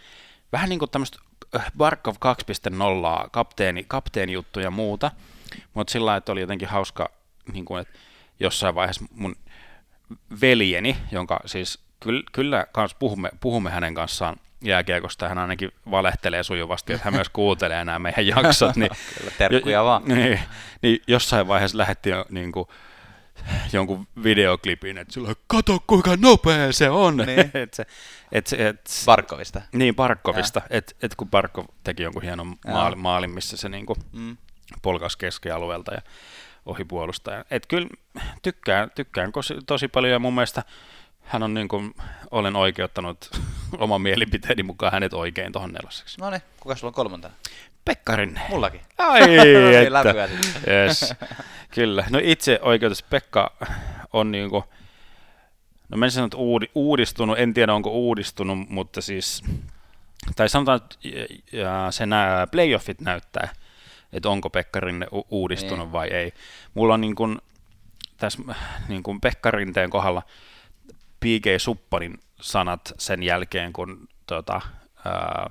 [0.52, 1.18] vähän niin kuin tämmöistä
[1.56, 5.10] äh, Barkov 2.0 kapteeni, kapteeni juttu ja muuta,
[5.74, 7.10] mutta sillä että oli jotenkin hauska,
[7.52, 7.98] niin kuin, että
[8.40, 9.36] jossain vaiheessa mun
[10.40, 16.92] veljeni, jonka siis kyllä, kyllä kans puhumme, puhumme hänen kanssaan jääkiekosta, hän ainakin valehtelee sujuvasti,
[16.92, 18.76] että hän myös kuuntelee nämä meidän jaksot.
[18.76, 20.02] Niin, Kyllä, terkkuja vaan.
[20.14, 20.40] Niin,
[20.82, 22.68] niin jossain vaiheessa lähetti jo, niin kuin,
[23.72, 27.16] jonkun videoklipin, että sillä kato kuinka nopea se on.
[27.16, 27.50] Niin.
[27.54, 27.86] et se,
[28.32, 29.60] et, et, Barkovista.
[29.72, 30.62] Niin, Barkovista.
[30.70, 34.36] Että et kun Barkov teki jonkun hienon maali, maalin, missä se niin kuin, mm.
[34.82, 36.00] polkas keskialueelta ja
[36.66, 37.44] ohi puolustaja.
[37.50, 37.88] Et kyllä
[38.42, 39.32] tykkään, tykkään
[39.66, 40.62] tosi paljon ja mun mielestä
[41.28, 41.94] hän on niin kuin,
[42.30, 43.30] olen oikeuttanut
[43.78, 46.20] oman mielipiteeni mukaan hänet oikein tuohon neloseksi.
[46.20, 47.34] No niin, kuka sulla on kolmantena?
[47.84, 48.40] Pekkarin.
[48.48, 48.80] Mullakin.
[48.98, 49.22] Ai,
[49.86, 50.28] että.
[50.70, 51.14] yes.
[51.70, 52.04] Kyllä.
[52.10, 53.56] No itse oikeutus Pekka
[54.12, 54.64] on niin kuin,
[55.88, 56.36] no mä en sano, että
[56.74, 59.42] uudistunut, en tiedä onko uudistunut, mutta siis,
[60.36, 60.96] tai sanotaan, että
[61.90, 63.48] se nämä playoffit näyttää,
[64.12, 65.92] että onko Pekkarinne uudistunut niin.
[65.92, 66.32] vai ei.
[66.74, 67.38] Mulla on niin kuin,
[68.16, 68.42] tässä
[68.88, 70.22] niin kuin Pekkarinteen kohdalla
[71.20, 71.46] P.G.
[71.58, 74.60] Suppanin sanat sen jälkeen, kun tota,
[75.04, 75.50] ää,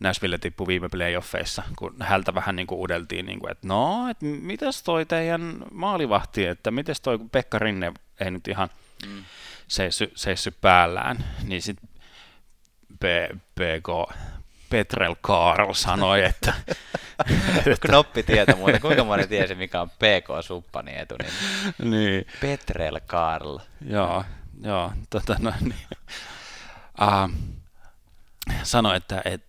[0.00, 4.24] Nashville tippui viime playoffeissa, kun häntä vähän niin kuin udeltiin, niin kuin, että no, että
[4.24, 8.68] mitäs toi teidän maalivahti, että mitäs toi, kun Pekka Rinne ei nyt ihan
[9.06, 9.24] mm.
[9.68, 11.88] seissy, seissy päällään, niin sitten
[13.54, 14.14] PK
[14.70, 16.52] Petrel Karl sanoi, että...
[17.86, 22.26] Knoppi tietä muuten, kuinka moni tiesi, mikä on PK Suppani etu, niin, niin.
[22.40, 23.58] Petrel Karl.
[23.86, 24.24] Joo,
[24.62, 25.74] joo, tota no, niin.
[27.00, 27.30] uh,
[28.62, 29.44] sanoi, että et,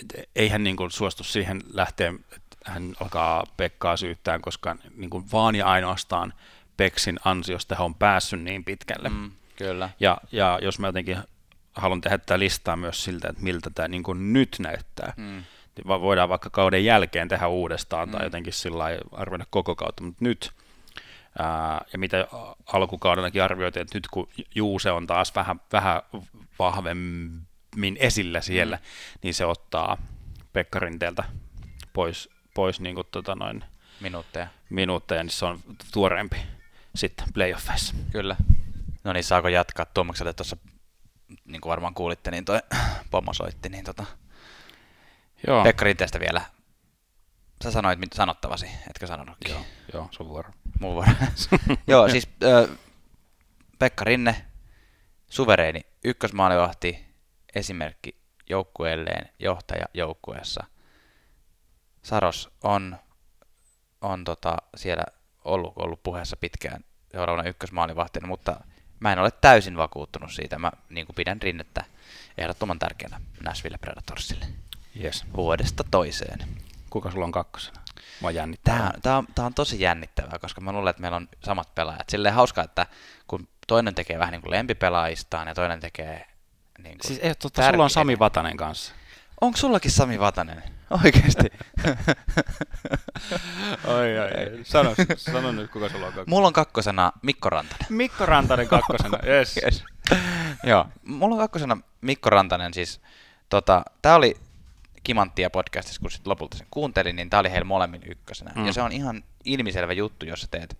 [0.00, 5.10] et, ei hän niin kuin suostu siihen lähteä, että hän alkaa Pekkaa syyttää, koska niin
[5.10, 6.32] kuin vaan ja ainoastaan
[6.76, 9.08] Peksin ansiosta hän on päässyt niin pitkälle.
[9.08, 9.90] Mm, kyllä.
[10.00, 11.18] Ja, ja jos mä jotenkin
[11.74, 15.42] haluan tehdä tätä listaa myös siltä, että miltä tämä niin kuin nyt näyttää, mm.
[15.76, 18.12] Niin voidaan vaikka kauden jälkeen tehdä uudestaan mm.
[18.12, 20.50] tai jotenkin sillä arvioida koko kautta, mutta nyt–
[21.38, 22.28] Ää, ja mitä
[22.66, 26.02] alkukaudellakin arvioitiin, että nyt kun Juuse on taas vähän, vähän
[26.58, 28.82] vahvemmin esillä siellä, mm.
[29.22, 29.96] niin se ottaa
[30.52, 31.24] Pekkarinteeltä
[31.92, 33.64] pois, pois niin kuin, tota noin,
[34.00, 34.46] minuutteja.
[34.70, 35.60] minuutteja, niin se on
[35.92, 36.36] tuoreempi
[36.94, 37.94] sitten playoffeissa.
[38.12, 38.36] Kyllä.
[39.04, 39.86] No niin, saako jatkaa?
[39.86, 40.56] Tuomakselle tuossa,
[41.44, 42.60] niin kuin varmaan kuulitte, niin toi
[43.10, 44.04] pomo soitti, niin tota,
[45.46, 45.64] Joo.
[45.64, 46.40] Pekkarinteestä vielä.
[47.64, 49.50] Sä sanoit sanottavasi, etkö sanonutkin?
[49.50, 50.50] Joo, joo sun vuoro.
[50.80, 51.12] Vuoro.
[51.86, 52.78] Joo, siis äh,
[53.78, 54.44] Pekka Rinne,
[55.30, 57.04] suvereeni ykkösmaalivahti,
[57.54, 58.16] esimerkki
[58.50, 60.64] joukkueelleen, johtaja joukkueessa.
[62.02, 62.96] Saros on,
[64.00, 65.04] on tota siellä
[65.44, 68.60] ollut, ollut puheessa pitkään seuraavana ykkösmaalivahtina, mutta
[69.00, 70.58] mä en ole täysin vakuuttunut siitä.
[70.58, 71.84] Mä niin pidän Rinnettä
[72.38, 74.46] ehdottoman tärkeänä Nashville Predatorsille
[75.02, 75.24] yes.
[75.36, 76.38] vuodesta toiseen.
[76.90, 77.80] Kuka sulla on kakkosena?
[78.20, 78.76] Mua jännittää.
[78.76, 82.08] Tämä, tämä, on, tämä on tosi jännittävää, koska mä luulen, että meillä on samat pelaajat.
[82.08, 82.86] Silleen hauska, että
[83.26, 86.26] kun toinen tekee vähän niin kuin lempipelaajistaan ja toinen tekee
[86.78, 88.94] niin kuin Siis ei, totta, sulla on Sami Vatanen kanssa.
[89.40, 90.62] Onko sullakin Sami Vatanen?
[91.04, 91.48] Oikeesti.
[93.88, 94.64] ai, ai, ai.
[94.64, 96.34] Sano, sano nyt, kuka sulla on kakkosena.
[96.36, 97.86] Mulla on kakkosena Mikko Rantanen.
[97.88, 99.60] Mikko Rantanen kakkosena, yes.
[99.62, 99.84] Yes.
[100.64, 103.00] Joo, mulla on kakkosena Mikko Rantanen siis,
[103.48, 104.36] tota, tää oli
[105.04, 108.52] Kimanttia podcastissa, kun sit lopulta sen kuuntelin, niin tää oli heillä molemmin ykkösenä.
[108.56, 108.66] Mm.
[108.66, 110.78] Ja se on ihan ilmiselvä juttu, jos sä teet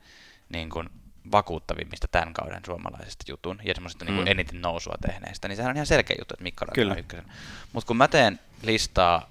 [0.49, 0.91] niin kun,
[1.33, 4.11] vakuuttavimmista tämän kauden suomalaisesta jutun ja semmoisesta mm.
[4.11, 7.33] niin eniten nousua tehneistä, niin sehän on ihan selkeä juttu, että Mikko Rantanen on ykkösenä.
[7.73, 9.31] Mutta kun mä teen listaa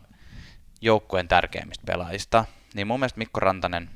[0.81, 3.89] joukkueen tärkeimmistä pelaajista, niin mun mielestä Mikko Rantanen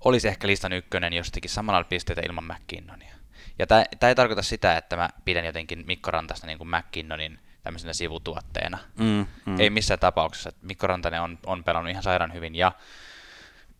[0.00, 3.14] olisi ehkä listan ykkönen, jos teki samalla pisteitä ilman McKinnonia.
[3.58, 7.92] Ja tämä ei tarkoita sitä, että mä pidän jotenkin Mikko Rantasta niin kuin McKinnonin tämmöisenä
[7.92, 8.78] sivutuotteena.
[8.98, 9.60] Mm, mm.
[9.60, 10.52] Ei missään tapauksessa.
[10.62, 12.72] Mikko Rantanen on, on pelannut ihan sairaan hyvin ja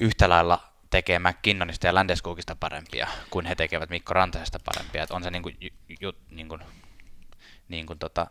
[0.00, 5.02] yhtä lailla tekee McKinnonista ja Landeskogista parempia, kuin he tekevät Mikko Rantasesta parempia.
[5.02, 5.56] Että on se niin kuin,
[6.00, 6.60] ju, niin kuin,
[7.68, 8.26] niin kuin tota,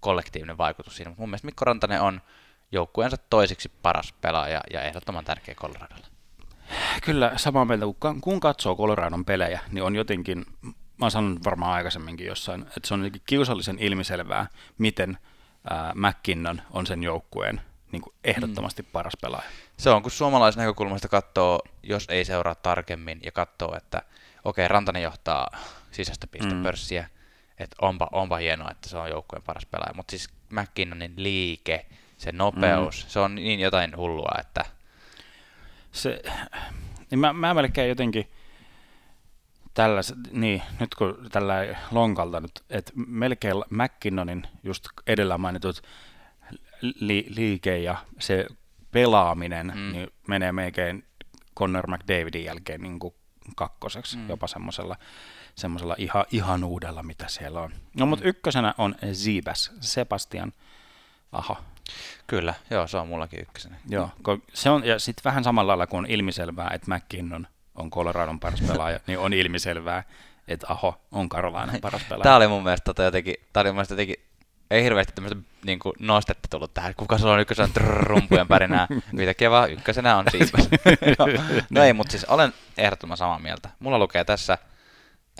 [0.00, 1.14] kollektiivinen vaikutus siinä.
[1.18, 2.20] Mun mielestä Mikko Rantanen on
[2.72, 6.06] joukkueensa toisiksi paras pelaaja ja ehdottoman tärkeä Coloradolle.
[7.04, 7.84] Kyllä, samaa mieltä.
[8.20, 10.46] Kun katsoo Coloradon pelejä, niin on jotenkin,
[11.04, 14.46] mä oon sanonut varmaan aikaisemminkin jossain, että se on kiusallisen ilmiselvää,
[14.78, 15.18] miten
[15.72, 17.60] äh, McKinnon on sen joukkueen
[17.92, 18.88] niin kuin ehdottomasti mm.
[18.92, 19.48] paras pelaaja.
[19.76, 24.68] Se on, kun suomalaisen näkökulmasta katsoo, jos ei seuraa tarkemmin ja katsoo, että okei, okay,
[24.68, 25.48] Rantanen johtaa
[25.90, 27.08] sisäistä pistepörssiä, mm.
[27.58, 31.86] että onpa, onpa hienoa, että se on joukkueen paras pelaaja, mutta siis McKinnonin liike,
[32.18, 33.08] se nopeus, mm.
[33.08, 34.64] se on niin jotain hullua, että...
[35.92, 36.22] Se,
[37.10, 38.30] niin mä, mä melkein jotenkin
[39.74, 41.54] tällä, niin, nyt kun tällä
[41.90, 45.82] lonkalta nyt, että melkein McKinnonin just edellä mainitut
[46.80, 48.46] li, liike ja se
[48.90, 49.92] pelaaminen mm.
[49.92, 51.04] niin menee melkein
[51.58, 53.14] Connor McDavidin jälkeen niin kuin
[53.56, 54.28] kakkoseksi, mm.
[54.28, 54.96] jopa semmoisella
[55.54, 57.72] semmoisella ihan, ihanuudella, mitä siellä on.
[57.98, 58.28] No, mutta mm.
[58.28, 60.52] ykkösenä on Zibas, Sebastian
[61.34, 61.56] Aha.
[62.26, 63.76] Kyllä, joo, se on mullakin ykkösenä.
[63.88, 64.10] Joo,
[64.54, 68.60] se on, ja sitten vähän samalla lailla kuin on ilmiselvää, että McKinnon on Coloradon paras
[68.60, 70.02] pelaaja, niin on ilmiselvää,
[70.48, 72.22] että Aho on Karolainen paras pelaaja.
[72.22, 74.16] Tämä oli mun mielestä tota jotenkin, tämä oli mun mielestä jotenkin
[74.70, 76.94] ei hirveästi tämmöistä niin kuin nostetta tullut tähän.
[76.96, 78.86] Kuka sulla on ykkösenä rumpujen pärinää?
[79.18, 80.68] Yhtäkkiä vaan ykkösenä on siipas.
[81.70, 83.70] no ei, mutta siis olen ehdottoman samaa mieltä.
[83.78, 84.58] Mulla lukee tässä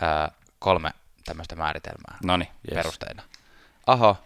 [0.01, 0.91] ää, kolme
[1.25, 2.75] tämmöistä määritelmää Noniin, yes.
[2.75, 3.23] perusteina.
[3.87, 4.17] Aho,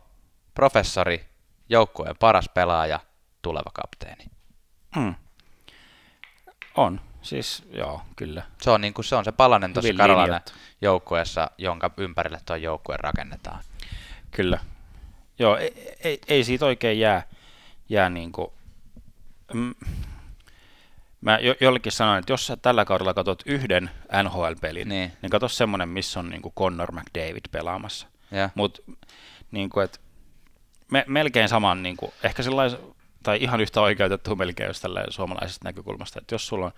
[0.54, 1.24] professori,
[1.68, 3.00] joukkueen paras pelaaja,
[3.42, 4.24] tuleva kapteeni.
[4.96, 5.14] Hmm.
[6.76, 8.42] On, siis joo, kyllä.
[8.62, 10.40] Se on, niin kuin, se, on se palanen tuossa Karolainen
[10.80, 13.60] joukkueessa, jonka ympärille tuo joukkue rakennetaan.
[14.30, 14.58] Kyllä,
[15.38, 17.22] Joo, ei, ei, ei siitä oikein jää,
[17.88, 18.50] jää niin kuin,
[19.54, 19.74] mm,
[21.20, 23.90] Mä jo, jollekin sanoin, että jos sä tällä kaudella katsot yhden
[24.22, 28.06] NHL-pelin, niin, niin katso semmoinen, missä on niin kuin Connor McDavid pelaamassa.
[28.54, 28.82] Mutta
[29.50, 29.88] niin kuin,
[30.90, 32.80] me, melkein saman, niin kuin, ehkä sellaisen,
[33.22, 36.72] tai ihan yhtä oikeutettu melkein, jos tällä suomalaisesta näkökulmasta, että jos sulla on,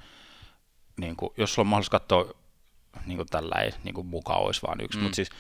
[1.01, 2.35] niin kuin, jos sulla on mahdollisuus katsoa
[3.07, 5.03] niin kuin tällä ei niin kuin mukaan olisi vaan yksi, mm.
[5.03, 5.31] mutta siis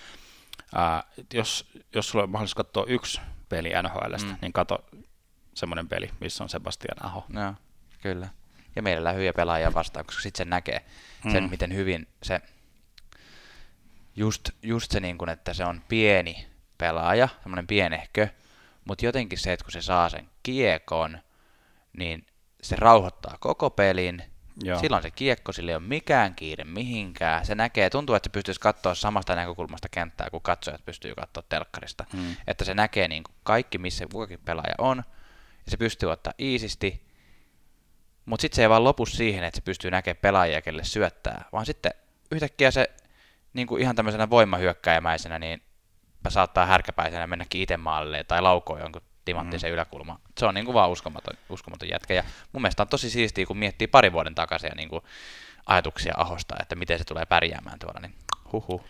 [0.75, 4.39] Ää, jos, jos sulla on mahdollisuus katsoa yksi peli NHLstä, mm.
[4.43, 4.85] niin kato
[5.55, 7.25] semmoinen peli, missä on Sebastian Aho.
[7.29, 7.55] No,
[8.03, 8.29] kyllä.
[8.77, 10.85] Ja meillä hyviä pelaajia vastaan, koska sitten se näkee
[11.33, 11.51] sen, mm.
[11.51, 12.41] miten hyvin se,
[14.17, 16.47] just, just se niin kuin, että se on pieni
[16.79, 18.29] pelaaja, semmoinen pienehkö,
[18.85, 21.19] mutta jotenkin se, että kun se saa sen kiekon,
[21.93, 22.27] niin
[22.63, 24.23] se rauhoittaa koko pelin,
[24.65, 24.81] Joo.
[24.81, 27.47] Silloin se kiekko, sillä ei ole mikään kiire mihinkään.
[27.47, 32.05] Se näkee, tuntuu, että se pystyisi katsoa samasta näkökulmasta kenttää, kun katsojat pystyy katsoa telkkarista.
[32.13, 32.37] Hmm.
[32.47, 34.97] Että se näkee niin kuin kaikki, missä kukakin pelaaja on,
[35.67, 37.07] ja se pystyy ottaa iisisti,
[38.25, 41.67] mutta sitten se ei vaan lopu siihen, että se pystyy näkemään pelaajia, kelle syöttää, vaan
[41.67, 41.93] sitten
[42.31, 42.91] yhtäkkiä se
[43.53, 45.63] niin kuin ihan tämmöisenä voimahyökkäjämäisenä, niin
[46.29, 49.75] saattaa härkäpäisenä mennäkin itse maalle tai laukoo jonkun timanttisen mm.
[49.75, 50.21] yläkulma.
[50.39, 52.15] Se on niin kuin vaan uskomaton, uskomaton jätkä.
[52.15, 55.05] Ja mun mielestä on tosi siistiä, kun miettii pari vuoden takaisin niin kuin
[55.67, 58.15] ajatuksia Ahosta, että miten se tulee pärjäämään tuolla, niin
[58.53, 58.85] huhu.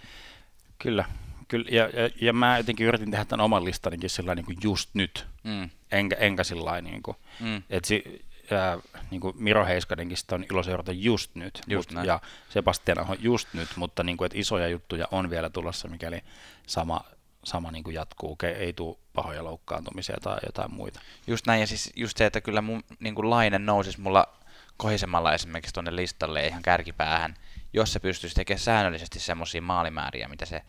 [0.79, 1.05] Kyllä,
[1.51, 4.91] Kyllä, ja, ja, ja, mä jotenkin yritin tehdä tämän oman listanikin sillä niin kuin just
[4.95, 5.71] nyt, mm.
[5.93, 7.63] enkä, enkä sillä niin kuin, mm.
[7.71, 8.79] että si, ää,
[9.11, 13.49] niin kuin Miro Heiskanenkin on ilo seurata just nyt, just mut, ja Sebastian on just
[13.53, 16.23] nyt, mutta niin kuin, että isoja juttuja on vielä tulossa, mikäli
[16.67, 17.01] sama
[17.45, 21.01] sama niin kuin jatkuu, ei tule pahoja loukkaantumisia tai jotain muita.
[21.27, 24.29] Just näin, ja siis just se, että kyllä mun niin kuin laine nousisi mulla
[24.77, 27.35] kohisemmalla esimerkiksi tuonne listalle ihan kärkipäähän,
[27.73, 30.63] jos se pystyisi tekemään säännöllisesti semmoisia maalimääriä, mitä se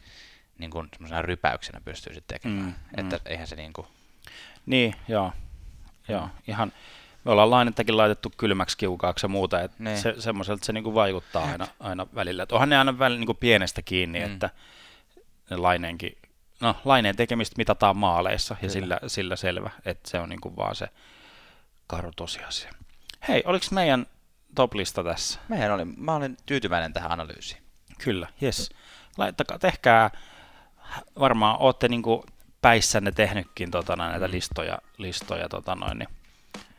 [0.58, 2.66] niin kuin semmoisena rypäyksenä pystyisi tekemään.
[2.66, 3.22] Mm, että mm.
[3.26, 3.88] eihän se niin kuin...
[4.66, 5.32] Niin, joo.
[6.08, 6.30] joo.
[6.48, 6.74] Ihan,
[7.26, 9.98] me ollaan lainettakin laitettu kylmäksi kiukaaksi ja muuta, että niin.
[9.98, 12.44] se, semmoiselta se niin kuin vaikuttaa aina, aina välillä.
[12.44, 14.26] Et onhan ne aina välillä niin kuin pienestä kiinni, mm.
[14.26, 14.50] että
[15.50, 16.18] ne laineenkin
[16.62, 20.76] no, laineen tekemistä mitataan maaleissa ja sillä, sillä selvä, että se on niin kuin vaan
[20.76, 20.88] se,
[21.88, 22.72] karu tosiasia.
[23.28, 24.06] Hei, oliko meidän
[24.56, 25.40] top-lista tässä?
[25.48, 27.62] Meidän oli, mä olin tyytyväinen tähän analyysiin.
[28.04, 28.70] Kyllä, yes.
[29.18, 30.10] Laittakaa, tehkää,
[31.20, 32.26] varmaan olette niinku
[32.62, 34.32] päissänne tehnytkin tota, näitä mm.
[34.32, 36.10] listoja, listoja tota noin, niin.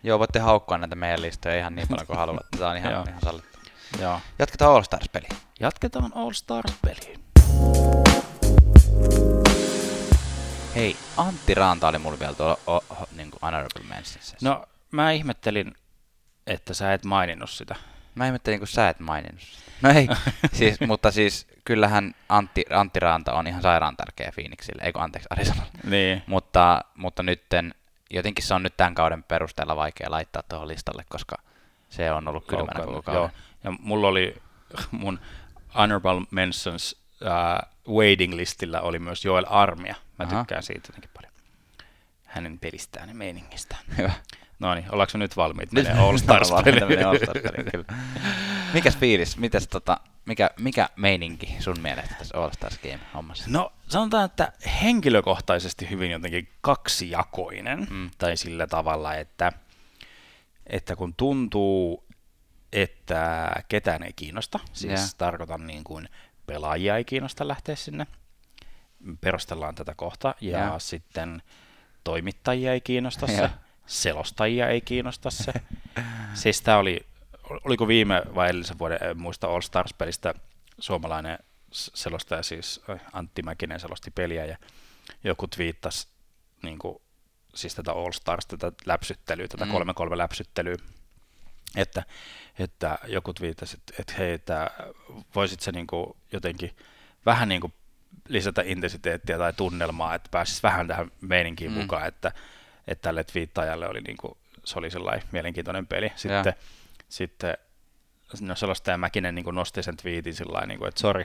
[0.03, 2.47] Joo, voitte haukkua näitä meidän listoja ihan niin paljon kuin haluat.
[2.59, 3.59] Tämä on ihan, ihan sallittu.
[4.01, 4.21] Joo.
[4.39, 5.37] Jatketaan All Stars-peliin.
[5.61, 7.21] Jatketaan All Stars-peliin.
[10.75, 14.37] Hei, Antti Ranta oli mulla vielä tuolla o, o, niin kuin honorable mentions.
[14.43, 15.75] No, mä ihmettelin,
[16.47, 17.77] että sä et maininnut sitä.
[18.15, 19.71] Mä ihmettelin, kun sä et maininnut sitä.
[19.83, 20.09] No ei,
[20.59, 25.71] siis, mutta siis kyllähän Antti, Antti Ranta on ihan sairaan tärkeä Phoenixille, eikö anteeksi Arizonalle.
[25.85, 26.23] Niin.
[26.27, 27.75] Mutta, mutta nytten,
[28.11, 31.37] jotenkin se on nyt tämän kauden perusteella vaikea laittaa tuohon listalle, koska
[31.89, 33.21] se on ollut kylmänä koko kauden.
[33.21, 33.31] Joo.
[33.65, 34.43] Ja mulla oli
[34.91, 35.21] mun
[35.75, 39.95] honorable mentions uh, waiting listillä oli myös Joel Armia.
[40.19, 40.41] Mä Aha.
[40.41, 41.33] tykkään siitä jotenkin paljon.
[42.25, 43.83] Hänen pelistään ja meiningistään.
[43.99, 44.13] Hyvä.
[44.59, 45.73] No niin, ollaanko nyt valmiit?
[45.73, 46.51] Nyt All Stars
[48.75, 49.37] Mikäs fiilis?
[49.37, 53.45] Mitäs tota, mikä, mikä meininki sun mielestä tässä All Stars Game hommassa?
[53.49, 57.87] No sanotaan, että henkilökohtaisesti hyvin jotenkin kaksijakoinen.
[57.91, 58.11] Mm.
[58.19, 59.53] Tai sillä tavalla, että,
[60.67, 62.05] että kun tuntuu,
[62.73, 65.15] että ketään ei kiinnosta, siis yeah.
[65.19, 66.09] tarkoitan niin kuin
[66.47, 68.07] pelaajia ei kiinnosta lähteä sinne,
[69.21, 70.75] perustellaan tätä kohta, ja yeah.
[70.79, 71.43] sitten
[72.05, 73.59] toimittajia ei kiinnosta se, yeah.
[73.87, 75.53] selostajia ei kiinnosta se.
[76.35, 77.07] siis tämä oli,
[77.65, 80.35] oliko viime vai edellisen vuoden, en muista All Stars-pelistä
[80.79, 81.39] suomalainen
[81.73, 82.81] selostaja, siis
[83.13, 84.57] Antti Mäkinen selosti peliä, ja
[85.25, 86.09] joku twiittasi
[86.63, 87.03] niin kuin,
[87.55, 89.73] siis tätä All Stars, tätä läpsyttelyä, tätä mm.
[89.73, 89.75] 3-3
[90.17, 90.77] läpsyttelyä,
[91.77, 92.05] että,
[92.59, 94.71] että joku twiittasi, että, että hei, että
[95.35, 96.77] voisit se niin kuin jotenkin
[97.27, 97.73] vähän niin kuin
[98.33, 101.79] lisätä intensiteettiä tai tunnelmaa, että pääsisi vähän tähän meininkiin mm.
[101.79, 102.33] mukaan, että,
[102.87, 106.13] että tälle twiittajalle oli niin kuin, se oli sellainen mielenkiintoinen peli.
[106.17, 106.53] Sitten, ja.
[107.09, 107.59] sitten
[108.41, 111.25] no sellaista Mäkinen niin kuin nosti sen twiitin sillä niin kuin, että sori,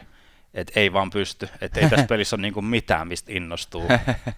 [0.53, 3.87] että ei vaan pysty, että ei tässä pelissä ole niin kuin mitään, mistä innostuu.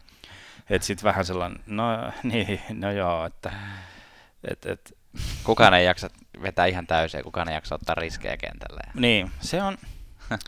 [0.69, 3.51] että sitten vähän sellainen, no niin, no joo, että
[4.51, 4.99] et, et,
[5.43, 6.10] Kukaan ei jaksa
[6.41, 8.82] vetää ihan täysin, kukaan ei jaksa ottaa riskejä kentällä.
[8.93, 9.77] Niin, se on...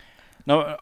[0.46, 0.78] No,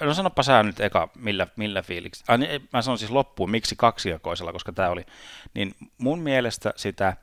[0.00, 2.24] no sanoppa sä nyt eka, millä, millä fiiliksi.
[2.28, 5.06] Ah, niin, mä sanon siis loppuun, miksi kaksijakoisella, koska tämä oli.
[5.54, 7.16] Niin mun mielestä sitä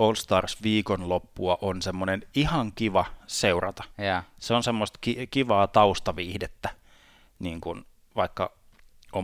[0.00, 3.84] All Stars viikonloppua on semmoinen ihan kiva seurata.
[4.00, 4.24] Yeah.
[4.38, 6.68] Se on semmoista ki- kivaa taustaviihdettä,
[7.38, 8.52] niin kuin vaikka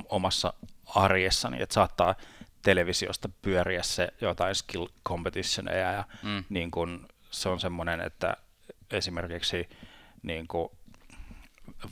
[0.08, 0.52] omassa
[0.94, 2.14] arjessani, että saattaa
[2.62, 6.44] televisiosta pyöriä se jotain skill competitioneja ja mm.
[6.48, 8.36] niin kun, se on semmoinen, että
[8.90, 9.68] esimerkiksi
[10.22, 10.70] niin kun,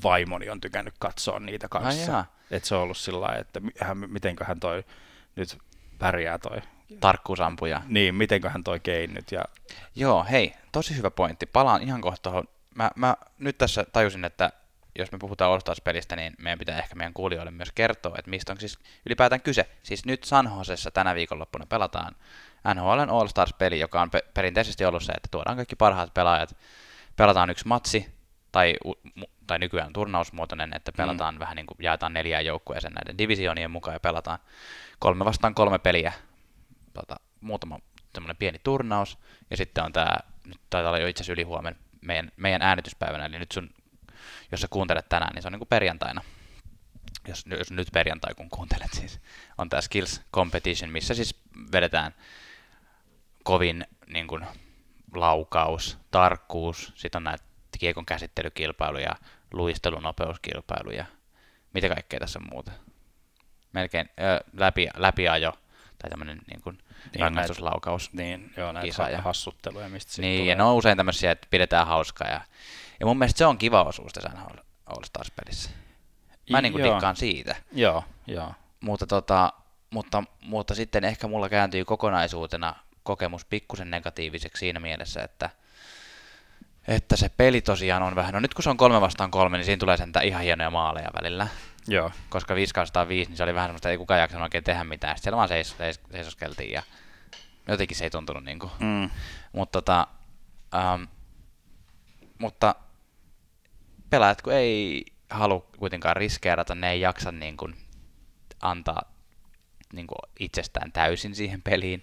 [0.02, 2.24] vaimoni on tykännyt katsoa niitä kanssa.
[2.50, 4.84] että se on ollut sillä lailla, että hän, mitenköhän toi
[5.36, 5.58] nyt
[5.98, 6.58] pärjää toi
[7.00, 7.82] tarkkuusampuja.
[7.86, 9.32] Niin, mitenköhän toi kein nyt.
[9.32, 9.44] Ja...
[9.94, 11.46] Joo, hei, tosi hyvä pointti.
[11.46, 14.52] Palaan ihan kohta Mä, mä nyt tässä tajusin, että
[14.98, 18.52] jos me puhutaan All Stars-pelistä, niin meidän pitää ehkä meidän kuulijoille myös kertoa, että mistä
[18.52, 19.68] on siis ylipäätään kyse.
[19.82, 22.16] Siis nyt San Josessa tänä viikonloppuna pelataan
[22.74, 26.56] NHL All Stars-peli, joka on pe- perinteisesti ollut se, että tuodaan kaikki parhaat pelaajat,
[27.16, 28.15] pelataan yksi matsi,
[28.56, 28.74] tai,
[29.46, 30.96] tai nykyään turnausmuotoinen, että mm.
[30.96, 31.38] pelataan mm.
[31.38, 34.38] vähän niin kuin jaetaan neljään joukkueeseen näiden divisioonien mukaan ja pelataan
[34.98, 36.12] kolme vastaan kolme peliä,
[36.94, 37.78] tota, muutama
[38.14, 39.18] semmoinen pieni turnaus,
[39.50, 40.16] ja sitten on tämä,
[40.46, 43.70] nyt taitaa olla jo itse asiassa yli huomenna meidän, meidän äänityspäivänä, eli nyt sun
[44.52, 46.22] jos sä kuuntelet tänään, niin se on niin kuin perjantaina.
[47.28, 49.20] Jos, jos nyt perjantai, kun kuuntelet siis,
[49.58, 51.40] on tämä Skills Competition, missä siis
[51.72, 52.14] vedetään
[53.44, 54.46] kovin niin kuin,
[55.14, 57.44] laukaus, tarkkuus, sitten on näitä
[57.78, 59.14] kiekon käsittelykilpailuja,
[59.52, 61.04] luistelunopeuskilpailuja,
[61.74, 62.72] mitä kaikkea tässä on muuta.
[63.72, 65.52] Melkein ö, läpi, läpiajo
[65.98, 66.78] tai tämmöinen niin kuin
[67.12, 68.12] niin, rangaistuslaukaus.
[68.12, 70.50] Niin, joo, näitä kisa ja, hassutteluja, mistä Niin, tulee.
[70.50, 72.40] ja ne on usein tämmöisiä, että pidetään hauskaa ja
[73.00, 74.30] ja mun mielestä se on kiva osuus tässä
[74.86, 75.70] All Stars-pelissä.
[76.50, 77.56] Mä niin kuin dikkaan siitä.
[77.72, 78.54] Joo, joo.
[78.80, 79.52] Mutta, tota,
[79.90, 85.50] mutta, mutta sitten ehkä mulla kääntyy kokonaisuutena kokemus pikkusen negatiiviseksi siinä mielessä, että,
[86.88, 89.64] että se peli tosiaan on vähän, no nyt kun se on kolme vastaan kolme, niin
[89.64, 91.48] siinä tulee sen ihan hienoja maaleja välillä.
[91.88, 92.10] Joo.
[92.28, 92.74] Koska 5
[93.08, 95.16] 5, niin se oli vähän semmoista, että ei kukaan jaksanut oikein tehdä mitään.
[95.16, 96.82] Sitten siellä vaan seis, seis, seisoskeltiin ja
[97.68, 98.72] jotenkin se ei tuntunut niin kuin.
[98.80, 99.10] Mm.
[99.52, 100.06] Mutta, tota,
[100.74, 101.02] ähm,
[102.38, 102.74] mutta
[104.10, 107.76] pelaajat, kun ei halua kuitenkaan riskeerata, ne ei jaksa niin kuin
[108.62, 109.02] antaa
[109.92, 112.02] niin kuin itsestään täysin siihen peliin.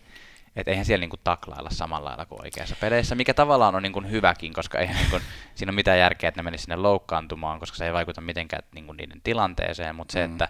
[0.55, 3.93] Että eihän siellä niin kuin taklailla samalla lailla kuin oikeassa peleissä, mikä tavallaan on niin
[3.93, 5.21] kuin hyväkin, koska eihän niin kuin,
[5.55, 8.85] siinä ole mitään järkeä, että ne menisi sinne loukkaantumaan, koska se ei vaikuta mitenkään niin
[8.85, 10.31] kuin niiden tilanteeseen, mutta se, mm.
[10.31, 10.49] että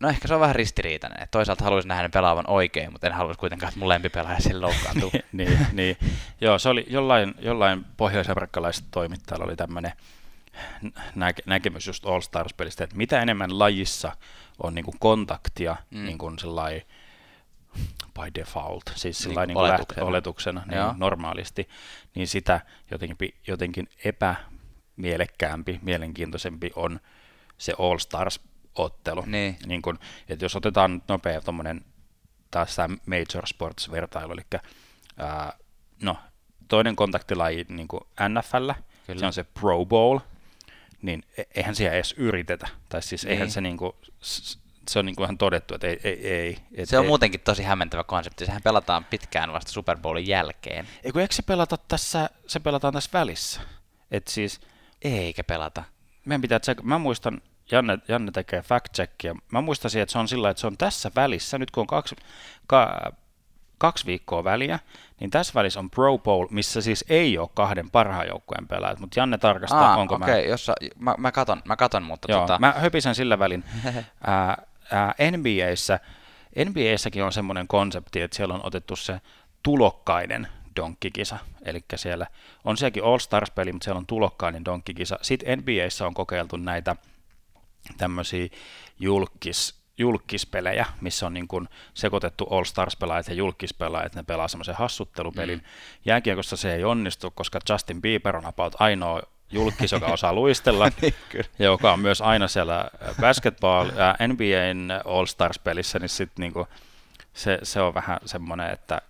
[0.00, 1.22] No ehkä se on vähän ristiriitainen.
[1.22, 4.60] että Toisaalta haluaisin nähdä ne pelaavan oikein, mutta en haluaisi kuitenkaan, että mun lempipelaaja sille
[4.60, 5.10] loukkaantuu.
[5.32, 5.96] niin, niin.
[6.40, 8.26] Joo, se oli jollain, jollain pohjois
[8.90, 9.92] toimittajalla oli tämmöinen
[11.14, 14.12] näke, näkemys just All Stars-pelistä, että mitä enemmän lajissa
[14.62, 16.04] on niin kuin kontaktia mm.
[16.04, 16.38] niin kuin
[18.14, 21.68] by default, siis niin, niin oletuksena, oletuksena niin normaalisti,
[22.14, 22.60] niin sitä
[22.90, 27.00] jotenkin, jotenkin epämielekkäämpi, mielenkiintoisempi on
[27.58, 29.24] se All Stars-ottelu.
[29.26, 29.56] Niin.
[29.66, 29.98] Niin kun,
[30.28, 31.84] että jos otetaan nyt nopea tuommoinen
[32.50, 34.62] taas tämä Major Sports-vertailu, eli
[35.16, 35.52] ää,
[36.02, 36.16] no,
[36.68, 38.70] toinen kontaktilaji niin kuin NFL,
[39.06, 39.20] Kyllä.
[39.20, 40.18] se on se Pro Bowl,
[41.02, 42.68] niin e-, eihän siellä edes yritetä.
[42.88, 43.32] Tai siis niin.
[43.32, 43.92] eihän se niin kuin,
[44.88, 46.00] se on niin kuin ihan todettu, että ei.
[46.04, 47.08] ei, ei et se on ei.
[47.08, 48.46] muutenkin tosi hämmentävä konsepti.
[48.46, 50.88] Sehän pelataan pitkään vasta Super Bowlin jälkeen.
[51.04, 53.60] Eikö, eikö se pelata tässä, se pelataan tässä välissä?
[54.10, 54.60] Et siis,
[55.02, 55.84] Eikä pelata.
[56.24, 56.88] Meidän pitää tsekata.
[56.88, 59.38] Mä muistan, Janne, Janne tekee fact-checkia.
[59.52, 62.16] Mä muistan, että se on sillä että se on tässä välissä, nyt kun on kaksi,
[62.66, 63.00] ka,
[63.78, 64.78] kaksi viikkoa väliä,
[65.20, 69.20] niin tässä välissä on Pro Bowl, missä siis ei ole kahden parhaan joukkueen pelaajat, mutta
[69.20, 70.48] Janne tarkastaa, Aa, onko okay, mä...
[70.48, 72.58] Jossa, mä, mä, katon, mä katon, mutta Joo, tota...
[72.58, 73.64] mä höpisen sillä välin.
[74.26, 76.00] ää, ää, NBAssä,
[76.64, 79.20] NBAssäkin on semmoinen konsepti, että siellä on otettu se
[79.62, 82.26] tulokkainen donkkikisa, eli siellä
[82.64, 85.18] on sielläkin All Stars-peli, mutta siellä on tulokkainen donkkikisa.
[85.22, 86.96] Sitten NBAssä on kokeiltu näitä
[87.98, 88.48] tämmöisiä
[88.98, 95.58] julkis, julkispelejä, missä on niin kuin sekoitettu All Stars-pelaajat ja julkispelaajat, ne pelaa semmoisen hassuttelupelin.
[95.58, 95.64] Mm.
[96.04, 99.22] Jääkiekossa se ei onnistu, koska Justin Bieber on about ainoa
[99.52, 101.14] julkis, joka osaa luistella, niin,
[101.58, 102.90] joka on myös aina siellä
[103.20, 106.68] basketball, ja NBAn All Stars-pelissä, niin sit niinku,
[107.34, 109.02] se, se on vähän semmoinen, että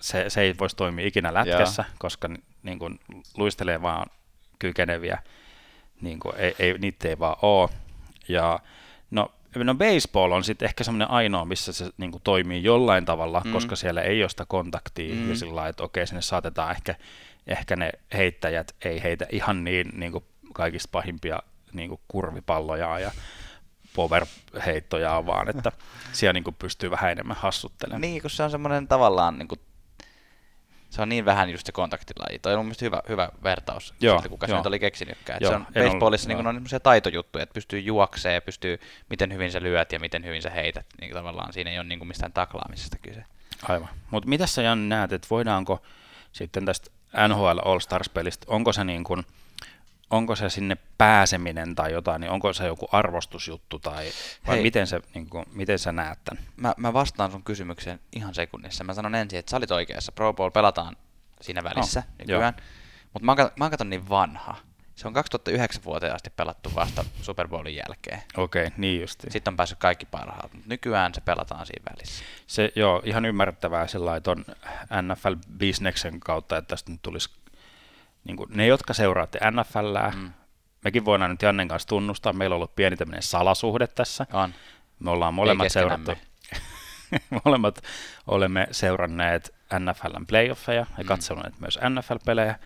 [0.00, 1.94] se, se ei voisi toimia ikinä lätkässä, Joo.
[1.98, 2.28] koska
[2.62, 3.00] niin kuin,
[3.36, 4.06] luistelee vaan
[4.58, 5.18] kykeneviä,
[6.00, 7.68] niin kuin, ei, ei, niitä ei vaan ole.
[8.28, 8.58] Ja
[9.10, 13.42] no, no baseball on sitten ehkä semmoinen ainoa, missä se niin kuin, toimii jollain tavalla,
[13.44, 13.52] mm.
[13.52, 15.30] koska siellä ei ole sitä kontaktia mm.
[15.30, 16.94] ja sillä lailla, että okei, sinne saatetaan ehkä
[17.46, 21.38] ehkä ne heittäjät ei heitä ihan niin, niin kuin kaikista pahimpia
[21.72, 23.10] niin kuin kurvipalloja ja
[23.94, 25.72] power-heittoja, vaan että
[26.12, 28.00] siellä niin kuin pystyy vähän enemmän hassuttelemaan.
[28.00, 29.60] Niin, kun se on semmoinen tavallaan, niin kuin,
[30.90, 32.38] se on niin vähän just se kontaktilaji.
[32.38, 35.38] Toi on mielestäni hyvä, hyvä vertaus, joo, siltä, kuka se nyt oli keksinytkään.
[35.40, 38.80] Joo, se on baseballissa niin on semmoisia taitojuttuja, että pystyy juokseen, pystyy,
[39.10, 40.86] miten hyvin sä lyöt ja miten hyvin sä heität.
[41.00, 43.24] Niin tavallaan siinä ei ole niin kuin mistään taklaamisesta kyse.
[43.62, 43.88] Aivan.
[44.10, 45.82] Mutta mitä sä Jan näet, että voidaanko
[46.32, 46.90] sitten tästä
[47.28, 49.26] NHL All Stars-pelistä, onko se niin kuin,
[50.10, 54.10] onko se sinne pääseminen tai jotain, niin onko se joku arvostusjuttu tai
[54.46, 56.44] vai Hei, miten, se, niin kuin, miten sä näet tämän?
[56.56, 58.84] Mä, mä vastaan sun kysymykseen ihan sekunnissa.
[58.84, 60.12] Mä sanon ensin, että sä olit oikeassa.
[60.12, 60.96] Pro Bowl pelataan
[61.40, 62.54] siinä välissä oh, nykyään,
[63.12, 64.56] mutta mä, mä oon niin vanha.
[65.02, 68.22] Se on 2009 vuoteen asti pelattu vasta Super Bowlin jälkeen.
[68.36, 69.30] Okei, okay, niin justi.
[69.30, 72.24] Sitten on päässyt kaikki parhaat, mutta nykyään se pelataan siinä välissä.
[72.46, 74.44] Se, joo, ihan ymmärrettävää sillä on
[75.02, 77.30] NFL-bisneksen kautta, että tästä nyt tulisi,
[78.24, 80.32] niin kuin, ne jotka seuraatte NFLää, mm.
[80.84, 84.26] mekin voidaan nyt Jannen kanssa tunnustaa, meillä on ollut pieni tämmöinen salasuhde tässä.
[84.32, 84.54] On.
[84.98, 86.12] Me ollaan molemmat seurattu,
[87.44, 87.82] molemmat
[88.26, 91.06] olemme seuranneet NFLn playoffeja ja mm.
[91.06, 92.58] katsoneet myös NFL-pelejä.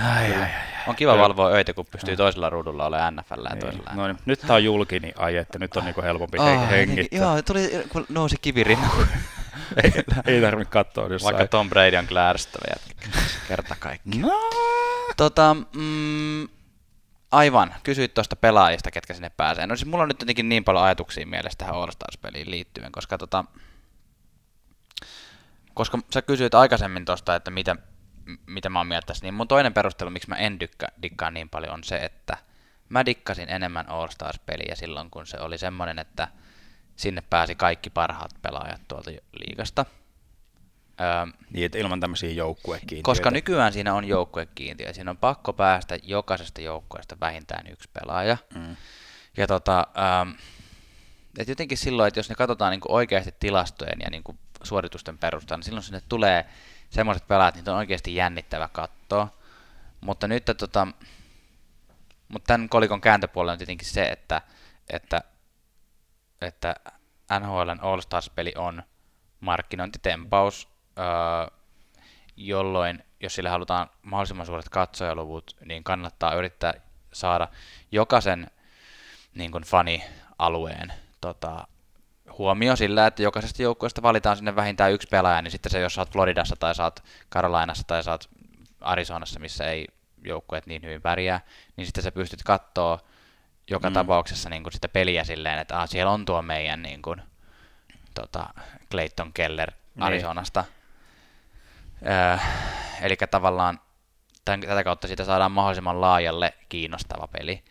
[0.00, 0.48] Ai, ai, ai,
[0.86, 1.22] on kiva Kyllä.
[1.22, 3.58] valvoa öitä, kun pystyy toisella ruudulla olemaan NFL ja niin.
[3.58, 3.90] toisella.
[3.94, 7.18] No niin, nyt tämä on julki, niin ai, että nyt on niinku helpompi oh, hengittää.
[7.18, 8.88] Joo, tuli, kun nousi kivirinna.
[9.84, 9.92] ei,
[10.26, 11.34] ei tarvitse katsoa jossain.
[11.34, 12.74] Vaikka Tom Brady on kyllä ärsyttävä
[13.48, 14.18] kerta kaikki.
[14.18, 14.50] No.
[15.16, 16.48] Tota, mm,
[17.30, 19.66] aivan, kysyit tuosta pelaajista, ketkä sinne pääsee.
[19.66, 23.18] No siis mulla on nyt jotenkin niin paljon ajatuksia mielessä tähän All Stars-peliin liittyen, koska
[23.18, 23.44] tota,
[25.74, 27.76] koska sä kysyit aikaisemmin tuosta, että mitä,
[28.46, 31.74] mitä mä oon mieltä niin mun toinen perustelu, miksi mä en dykkä, dikkaa niin paljon,
[31.74, 32.36] on se, että
[32.88, 36.28] mä dikkasin enemmän All Stars-peliä silloin, kun se oli semmoinen, että
[36.96, 39.86] sinne pääsi kaikki parhaat pelaajat tuolta liigasta.
[41.00, 43.04] Öö, niin, että ilman tämmöisiä joukkuekiintiöitä.
[43.04, 44.92] Koska nykyään siinä on joukkuekiintiö.
[44.92, 48.36] Siinä on pakko päästä jokaisesta joukkueesta vähintään yksi pelaaja.
[48.54, 48.76] Mm.
[49.36, 50.32] Ja tota, öö,
[51.38, 54.22] et jotenkin silloin, että jos ne katsotaan niin oikeasti tilastojen ja niin
[54.62, 56.46] suoritusten perusteella, niin silloin sinne tulee
[56.90, 59.28] semmoiset pelaajat, niitä on oikeasti jännittävä katsoa.
[60.00, 60.86] Mutta nyt tota,
[62.28, 64.42] mutta tämän kolikon kääntöpuolella on tietenkin se, että,
[64.90, 65.20] että,
[66.40, 66.74] että
[67.40, 68.82] NHLn All-Stars-peli on
[69.40, 70.68] markkinointitempaus,
[70.98, 71.58] öö,
[72.36, 76.74] jolloin jos sille halutaan mahdollisimman suuret katsojaluvut, niin kannattaa yrittää
[77.12, 77.48] saada
[77.92, 78.50] jokaisen
[79.34, 81.66] niin fani-alueen tota,
[82.38, 86.00] huomio sillä, että jokaisesta joukkueesta valitaan sinne vähintään yksi pelaaja, niin sitten se, jos sä
[86.00, 88.30] oot Floridassa tai sä oot Carolinassa tai sä oot
[88.80, 89.86] Arizonassa, missä ei
[90.24, 91.40] joukkueet niin hyvin pärjää,
[91.76, 92.98] niin sitten sä pystyt katsoa
[93.70, 93.94] joka mm.
[93.94, 97.22] tapauksessa niin kuin sitä peliä silleen, että ah, siellä on tuo meidän niin kuin,
[98.14, 98.48] tota,
[98.90, 100.02] Clayton Keller niin.
[100.02, 100.64] Arizonasta.
[102.06, 102.38] Öö,
[103.00, 103.80] eli tavallaan
[104.44, 107.62] tämän, tätä kautta siitä saadaan mahdollisimman laajalle kiinnostava peli.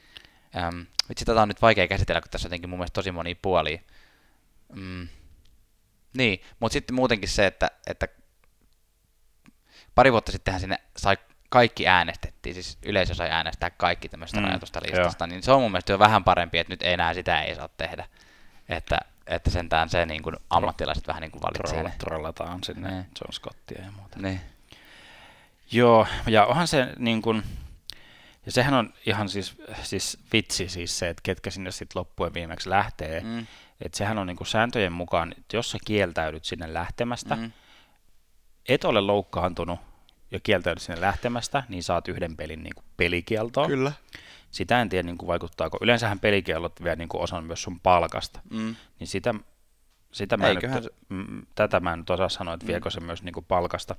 [0.58, 3.36] Öm, vitsi, tätä on nyt vaikea käsitellä, kun tässä on jotenkin mun mielestä tosi moni
[3.36, 3.82] puoli.
[4.74, 5.08] Mm.
[6.18, 8.08] Niin, mutta sitten muutenkin se, että, että
[9.96, 11.18] pari vuotta sittenhän sinne sai
[11.50, 15.30] kaikki äänestettiin, siis yleisö sai äänestää kaikki tämmöistä mm, rajatusta listasta, joo.
[15.30, 18.08] niin se on mun mielestä jo vähän parempi, että nyt enää sitä ei saa tehdä.
[18.70, 18.98] Että,
[19.28, 21.80] että sentään se niin kuin ammattilaiset vähän niin kuin valitsee.
[21.80, 23.04] Troll, trollataan sinne niin.
[23.04, 24.20] John Scottia ja muuta.
[24.20, 24.42] Niin.
[25.72, 27.44] Joo, ja onhan se niin kuin,
[28.46, 32.70] ja sehän on ihan siis, siis vitsi siis se, että ketkä sinne sitten loppujen viimeksi
[32.70, 33.20] lähtee.
[33.20, 33.48] Mm.
[33.82, 37.52] Että sehän on niin kuin sääntöjen mukaan, että jos sä kieltäydyt sinne lähtemästä, mm.
[38.70, 39.80] et ole loukkaantunut
[40.32, 43.68] ja kieltäydyt sinne lähtemästä, niin saat yhden pelin niin kuin pelikieltoa.
[43.68, 43.92] Kyllä.
[44.52, 45.78] Sitä en tiedä, niin kuin vaikuttaako.
[45.82, 48.40] Yleensähän pelikiellot vie niin kuin osan myös sun palkasta.
[48.52, 48.76] Mm.
[49.00, 49.34] Niin sitä,
[50.12, 52.68] sitä mä nyt, mm, tätä mä en nyt osaa sanoa, että mm.
[52.68, 53.96] viekö se myös niin kuin palkasta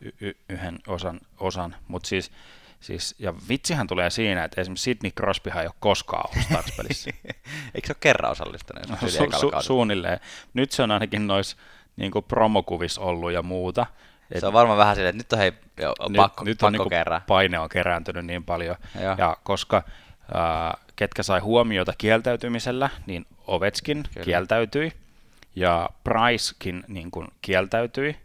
[0.00, 1.76] y- y- yhden osan, osan.
[1.88, 2.32] mutta siis
[2.80, 7.10] Siis, ja vitsihän tulee siinä, että esimerkiksi Sidney Crosbyhan ei ole koskaan ollut Stars-pelissä.
[7.74, 8.88] Eikö se ole kerran osallistunut?
[8.88, 10.20] No, su- su- suunnilleen.
[10.54, 11.56] Nyt se on ainakin noissa
[11.96, 13.86] niin promokuvissa ollut ja muuta.
[14.32, 16.72] Et se on varmaan vähän silleen, että nyt on hei, jo, nyt, pakko, nyt on
[16.72, 17.22] pakko niin kerran.
[17.26, 18.76] paine on kerääntynyt niin paljon.
[19.02, 19.14] Joo.
[19.18, 24.24] Ja koska äh, ketkä sai huomiota kieltäytymisellä, niin Ovetskin Kyllä.
[24.24, 24.92] kieltäytyi
[25.56, 28.16] ja Pricekin niin kuin kieltäytyi,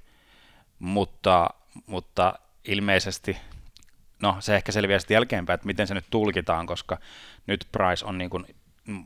[0.80, 1.50] mutta,
[1.86, 2.34] mutta
[2.66, 3.38] ilmeisesti
[4.22, 6.98] no se ehkä selviää sitten jälkeenpäin, että miten se nyt tulkitaan, koska
[7.48, 8.46] nyt Price on niin kuin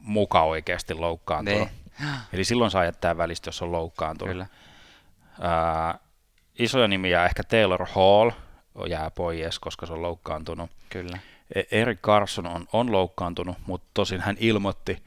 [0.01, 1.67] muka oikeasti loukkaantunut.
[1.99, 2.07] Ne.
[2.33, 4.31] Eli silloin saa jättää välistä, jos on loukkaantunut.
[4.33, 4.47] Kyllä.
[5.41, 5.99] Ää,
[6.59, 8.31] isoja nimiä ehkä Taylor Hall
[8.87, 10.69] jää pois, koska se on loukkaantunut.
[10.89, 11.17] Kyllä.
[11.55, 15.03] E- Eric Carson on, on loukkaantunut, mutta tosin hän ilmoitti,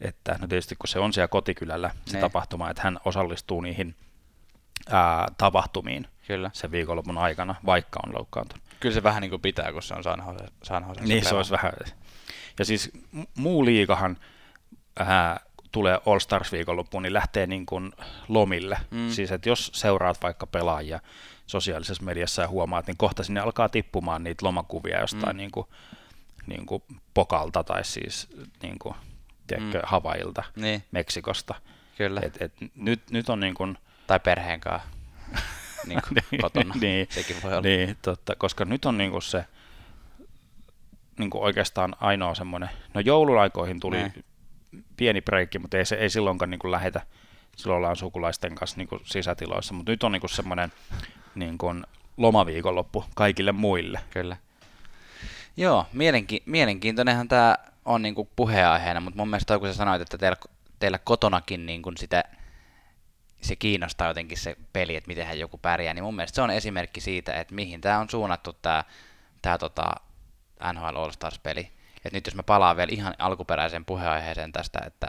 [0.00, 2.20] että no tietysti kun se on siellä kotikylällä se ne.
[2.20, 3.94] tapahtuma, että hän osallistuu niihin
[4.90, 6.50] ää, tapahtumiin Kyllä.
[6.52, 8.67] sen viikonlopun aikana, vaikka on loukkaantunut.
[8.80, 11.00] Kyllä se vähän niin kuin pitää, kun se on San Jose.
[11.00, 11.72] Niin, se olisi vähän.
[12.58, 12.90] Ja siis
[13.34, 14.16] muu liikahan
[14.98, 15.40] ää,
[15.72, 17.92] tulee All Stars viikonloppuun, niin lähtee niin kuin
[18.28, 18.78] lomille.
[18.90, 19.10] Mm.
[19.10, 21.00] Siis, että jos seuraat vaikka pelaajia
[21.46, 25.38] sosiaalisessa mediassa ja huomaat, niin kohta sinne alkaa tippumaan niitä lomakuvia jostain mm.
[25.38, 25.66] niin kuin,
[26.46, 26.82] niin kuin
[27.14, 28.28] pokalta tai siis
[28.62, 28.94] niin kuin,
[29.46, 29.84] tiedätkö, mm.
[29.86, 30.84] Havailta, niin.
[30.90, 31.54] Meksikosta.
[31.96, 32.20] Kyllä.
[32.24, 34.88] Et, et, nyt, nyt on niin kuin, tai perheen kanssa.
[35.88, 36.74] Niin kuin niin, kotona.
[36.80, 37.60] niin, Sekin voi olla.
[37.62, 39.44] Niin, totta, koska nyt on niin kuin se
[41.18, 44.12] niin kuin oikeastaan ainoa semmoinen, no joululaikoihin tuli ne.
[44.96, 47.02] pieni breikki, mutta ei, se, ei silloinkaan niin kuin lähetä,
[47.56, 50.72] silloin ollaan sukulaisten kanssa niin kuin sisätiloissa, mutta nyt on niin kuin semmoinen
[51.34, 51.84] niin kuin
[52.16, 54.00] lomaviikonloppu kaikille muille.
[54.10, 54.36] Kyllä.
[55.56, 60.18] Joo, mielenki- mielenkiintoinenhan tämä on niin kuin puheenaiheena, mutta mun mielestä kun sä sanoit, että
[60.18, 60.36] teillä,
[60.78, 62.24] teillä kotonakin niin kuin sitä
[63.40, 67.00] se kiinnostaa jotenkin se peli, että miten joku pärjää, niin mun mielestä se on esimerkki
[67.00, 68.84] siitä, että mihin tämä on suunnattu tämä,
[69.42, 69.92] tämä tota
[70.72, 71.72] NHL All-Stars-peli.
[72.04, 75.08] Et nyt jos mä palaan vielä ihan alkuperäiseen puheenaiheeseen tästä, että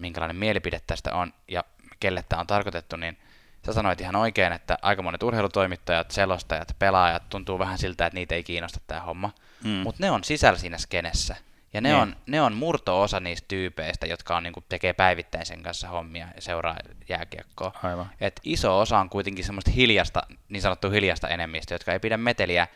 [0.00, 1.64] minkälainen mielipide tästä on ja
[2.00, 3.18] kelle tämä on tarkoitettu, niin
[3.66, 8.34] sä sanoit ihan oikein, että aika monet urheilutoimittajat, selostajat, pelaajat tuntuu vähän siltä, että niitä
[8.34, 9.30] ei kiinnosta tämä homma,
[9.64, 9.70] mm.
[9.70, 11.36] mutta ne on sisällä siinä skenessä.
[11.76, 12.02] Ja ne, niin.
[12.02, 16.28] on, ne on murto-osa niistä tyypeistä, jotka on, niin kuin, tekee päivittäin sen kanssa hommia
[16.34, 16.76] ja seuraa
[17.08, 17.72] jääkiekkoa.
[17.82, 18.10] Aivan.
[18.20, 22.68] Et iso osa on kuitenkin semmoista hiljasta, niin sanottu hiljasta enemmistöä, jotka ei pidä meteliä,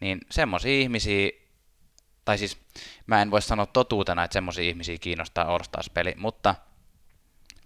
[0.00, 1.30] niin semmoisia ihmisiä,
[2.24, 2.58] tai siis
[3.06, 6.54] mä en voi sanoa totuutena, että semmoisia ihmisiä kiinnostaa All Stars-peli, mutta,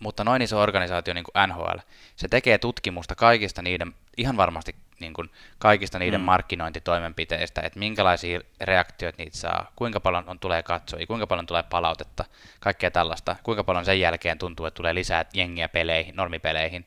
[0.01, 1.79] mutta noin iso organisaatio niin kuin NHL,
[2.17, 6.25] se tekee tutkimusta kaikista niiden, ihan varmasti niin kuin kaikista niiden mm.
[6.25, 12.25] markkinointitoimenpiteistä, että minkälaisia reaktioita niitä saa, kuinka paljon on, tulee katsoja, kuinka paljon tulee palautetta,
[12.61, 16.87] kaikkea tällaista, kuinka paljon sen jälkeen tuntuu, että tulee lisää jengiä peleihin, normipeleihin,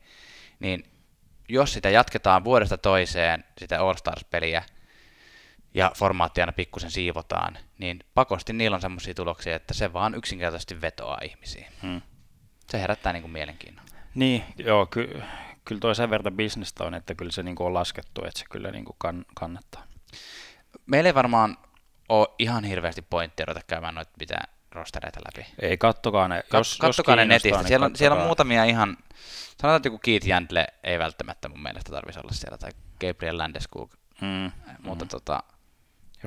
[0.60, 0.84] niin
[1.48, 4.62] jos sitä jatketaan vuodesta toiseen, sitä All Stars-peliä,
[5.74, 10.80] ja formaatti aina pikkusen siivotaan, niin pakosti niillä on semmoisia tuloksia, että se vaan yksinkertaisesti
[10.80, 11.66] vetoaa ihmisiin.
[11.82, 12.02] Hmm.
[12.70, 13.86] Se herättää niin kuin mielenkiinnon.
[14.14, 15.22] Niin, joo, ky-
[15.64, 18.44] kyllä toi sen verran bisnestä on, että kyllä se niin kuin on laskettu, että se
[18.50, 19.84] kyllä niin kuin kann- kannattaa.
[20.86, 21.56] Meillä ei varmaan
[22.08, 25.54] ole ihan hirveästi pointtia ruveta käymään noita pitää rostereita läpi.
[25.58, 26.44] Ei, kattokaa ne.
[26.52, 27.58] Jos, kattokaa jos ne netistä.
[27.58, 28.96] Niin siellä, on, siellä on muutamia ihan,
[29.60, 33.94] sanotaan, että joku Keith Jandle ei välttämättä mun mielestä tarvitsisi olla siellä, tai Gabriel Landeskog,
[34.20, 34.50] mm,
[34.82, 35.08] mutta mm.
[35.08, 35.42] tota,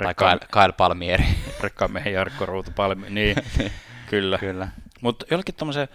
[0.04, 1.26] tai Kyle, Kyle Palmieri.
[1.62, 3.38] Rekkaamiehen Jarkko Ruutu Palmieri, niin,
[4.10, 4.38] kyllä.
[4.38, 4.68] kyllä.
[5.02, 5.88] Mutta jollekin tuommoisen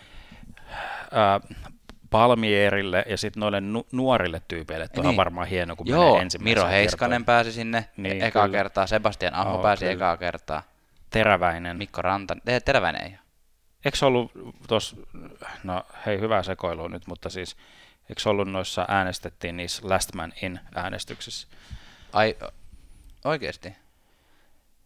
[2.11, 5.09] Palmierille ja sitten noille nu- nuorille tyypeille, että niin.
[5.09, 7.35] on varmaan hieno, kun Joo, Miro Heiskanen kertoo.
[7.35, 8.59] pääsi sinne niin, ekaa kyllä.
[8.59, 9.93] kertaa, Sebastian Aho oh, pääsi kyllä.
[9.93, 10.63] ekaa kertaa.
[11.11, 11.77] Teräväinen.
[11.77, 13.19] Mikko Ranta, ei, Teräväinen ei ole.
[13.85, 14.33] Eikö se ollut
[14.69, 14.97] tuossa,
[15.65, 17.57] no hei hyvää sekoilua nyt, mutta siis
[18.09, 21.49] eikö se ollut noissa äänestettiin niissä Last Man In äänestyksissä?
[22.13, 22.37] Ai,
[23.25, 23.73] oikeesti?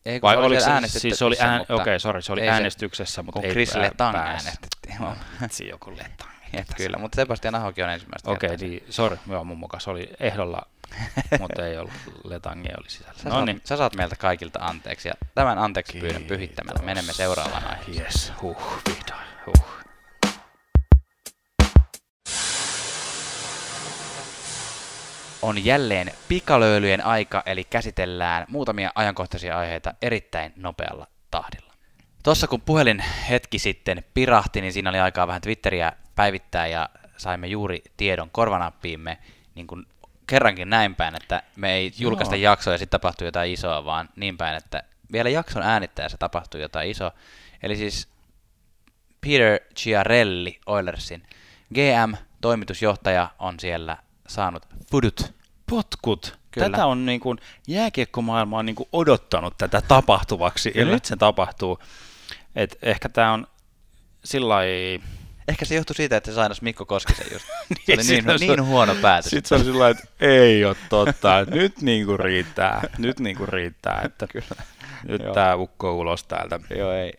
[0.07, 2.41] Ei, Vai se oli oliko se, äänestetty siis se oli, ään, okei, sorry, se oli
[2.41, 4.97] ei se- äänestyksessä, mutta kun ei Chris Letang äänestettiin.
[5.43, 6.34] Vitsi, joku Letang.
[6.76, 8.68] Kyllä, mutta Sebastian Ahokin on ensimmäistä Okei, kertaa.
[8.68, 10.62] niin, sorry, joo, mun mukaan se oli ehdolla,
[11.40, 11.92] mutta ei ollut,
[12.24, 13.12] Letangia oli sisällä.
[13.16, 17.12] Sä, No saat, niin, sä saat meiltä kaikilta anteeksi ja tämän anteeksi pyydän pyhittämällä menemme
[17.12, 18.05] seuraavaan aiheeseen.
[18.05, 18.57] Yes, huh,
[18.88, 19.64] vihdoin, huh.
[25.42, 31.72] On jälleen pikalöilyjen aika, eli käsitellään muutamia ajankohtaisia aiheita erittäin nopealla tahdilla.
[32.22, 37.46] Tuossa kun puhelin hetki sitten pirahti, niin siinä oli aikaa vähän Twitteriä päivittää ja saimme
[37.46, 39.18] juuri tiedon korvanappiimme
[39.54, 39.86] niin kuin
[40.26, 42.52] kerrankin näin päin, että me ei julkaista Joo.
[42.52, 46.90] jaksoa ja sitten tapahtuu jotain isoa, vaan niin päin, että vielä jakson äänittäessä tapahtuu jotain
[46.90, 47.12] isoa.
[47.62, 48.08] Eli siis
[49.20, 51.22] Peter Chiarelli Oilersin
[51.74, 53.96] GM, toimitusjohtaja, on siellä
[54.28, 55.34] saanut fudut.
[55.70, 56.38] Potkut.
[56.50, 56.70] Kyllä.
[56.70, 60.92] Tätä on niin kuin, jääkiekkomaailma on niin kuin odottanut tätä tapahtuvaksi, ja Kyllä.
[60.92, 61.78] nyt se tapahtuu.
[62.56, 63.46] Et ehkä tämä on
[64.24, 65.04] sillä lailla-
[65.49, 67.45] Ehkä se johtui siitä, että se sainas Mikko Koskisen just.
[67.86, 69.30] Se Niin, oli niin, se- niin huono päätös.
[69.30, 74.26] Sitten se on sillä että ei ole totta, nyt niinku riittää, nyt niinku riittää, että
[74.26, 74.62] Kyllä.
[75.09, 76.61] nyt tämä ukko ulos täältä.
[76.76, 77.12] Joo, ei.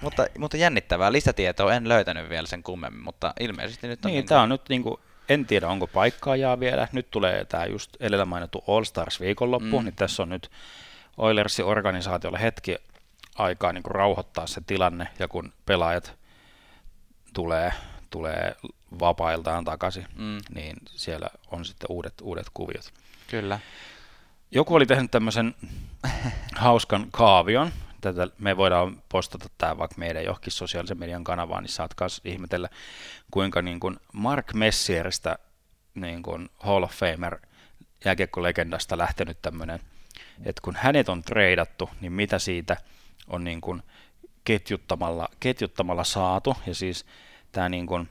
[0.00, 1.12] Mutta, mutta jännittävää.
[1.12, 4.10] Lisätietoa en löytänyt vielä sen kummemmin, mutta ilmeisesti nyt on...
[4.10, 6.88] Niin, tämä on nyt niinku, en tiedä onko paikkaajaa vielä.
[6.92, 9.84] Nyt tulee tämä just edellä mainittu All Stars viikonloppu, Mm.
[9.84, 10.50] niin tässä on nyt
[11.16, 12.76] Oilersin organisaatiolle hetki
[13.34, 16.14] aikaa niinku rauhoittaa se tilanne, ja kun pelaajat
[17.34, 17.72] tulee,
[18.10, 18.56] tulee
[19.00, 22.92] vapailtaan takaisin, Mm, niin siellä on sitten uudet, uudet kuviot.
[23.26, 23.58] kyllä.
[24.50, 25.54] Joku oli tehnyt tämmöisen
[26.56, 27.70] hauskan kaavion.
[28.00, 32.68] Tätä me voidaan postata tämä vaikka meidän johonkin sosiaalisen median kanavaan, niin saat myös ihmetellä,
[33.30, 35.38] kuinka niin kuin Mark Messieristä
[35.94, 37.38] niin kuin Hall of Famer
[38.04, 39.80] jääkiekkolegendasta lähtenyt tämmöinen,
[40.44, 42.76] että kun hänet on treidattu, niin mitä siitä
[43.28, 43.82] on niin kuin
[44.44, 47.06] ketjuttamalla, ketjuttamalla saatu, ja siis
[47.52, 48.08] tämä niin kuin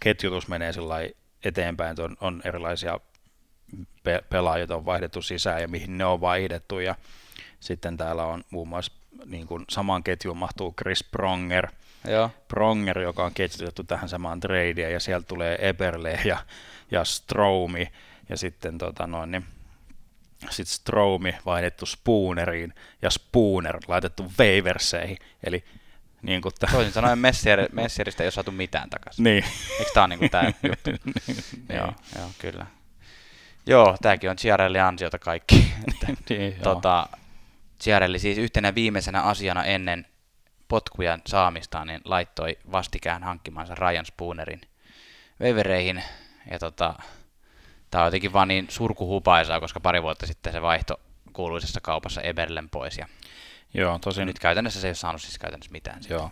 [0.00, 0.96] ketjutus menee sillä
[1.44, 3.00] eteenpäin, on, on erilaisia
[4.02, 6.78] pe- pelaajat on vaihdettu sisään ja mihin ne on vaihdettu.
[6.78, 6.94] Ja
[7.60, 8.92] sitten täällä on muun muassa
[9.24, 11.68] niin kuin samaan ketjuun mahtuu Chris Pronger,
[12.08, 12.30] Joo.
[12.48, 16.38] Pronger, joka on ketjutettu tähän samaan tradeen, ja sieltä tulee Eberle ja,
[16.90, 17.92] ja Stroumi,
[18.28, 19.44] ja sitten tota noin, niin,
[20.50, 25.64] sit Stroumi vaihdettu Spooneriin, ja Spooner laitettu Waversiin, eli
[26.22, 29.24] niin kuin tämä, Toisin sanoen Messier, Messieristä ei ole saatu mitään takaisin.
[29.24, 29.44] niin,
[29.78, 30.90] Eikö tää on niinku tää juttu?
[31.68, 32.66] niin, joo, joo, kyllä.
[33.66, 35.72] Joo, tääkin on Chiarelli ansiota kaikki.
[35.88, 37.06] Että, niin, tota,
[37.82, 40.06] Chiarelli siis yhtenä viimeisenä asiana ennen
[40.68, 44.60] potkujen saamista, niin laittoi vastikään hankkimansa Ryan Spoonerin
[45.40, 46.02] veivereihin.
[46.50, 46.94] Ja tota,
[47.92, 51.00] tää on jotenkin vaan niin surkuhupaisaa, koska pari vuotta sitten se vaihto
[51.32, 52.98] kuuluisessa kaupassa Eberlen pois.
[52.98, 53.06] Ja
[53.74, 56.00] joo, tosin nyt käytännössä se ei ole saanut siis käytännössä mitään.
[56.08, 56.30] Joo.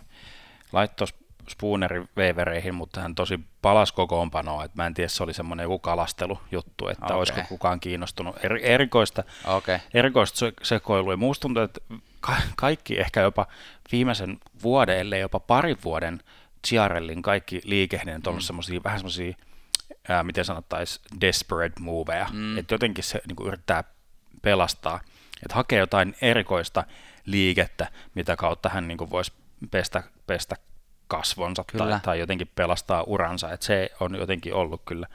[0.71, 1.07] Laittoi
[1.49, 4.63] Spoonerin veivereihin, mutta hän tosi palas kokoonpanoa.
[4.63, 7.17] että mä en tiedä, se oli semmoinen joku kalastelujuttu, että okay.
[7.17, 8.35] olisiko kukaan kiinnostunut.
[8.43, 9.79] Er, erikoista, okay.
[9.93, 11.17] erikoista se- sekoilua.
[11.17, 11.81] Musta tuntuu, että
[12.19, 13.47] ka- kaikki ehkä jopa
[13.91, 16.19] viimeisen vuoden, ellei jopa parin vuoden
[16.67, 19.33] Ciarellin kaikki liikehdeet on ollut semmoisia vähän semmoisia,
[20.11, 22.27] ää, miten sanottaisiin, desperate moveja.
[22.33, 22.57] Mm.
[22.57, 23.83] Että jotenkin se niin yrittää
[24.41, 24.99] pelastaa,
[25.43, 26.83] että hakee jotain erikoista
[27.25, 29.33] liikettä, mitä kautta hän niin voisi
[29.71, 30.55] pestä, pestä
[31.11, 31.89] kasvonsa Kyllä.
[31.89, 33.51] tai, tai jotenkin pelastaa uransa.
[33.51, 35.07] Että se on jotenkin ollut kyllä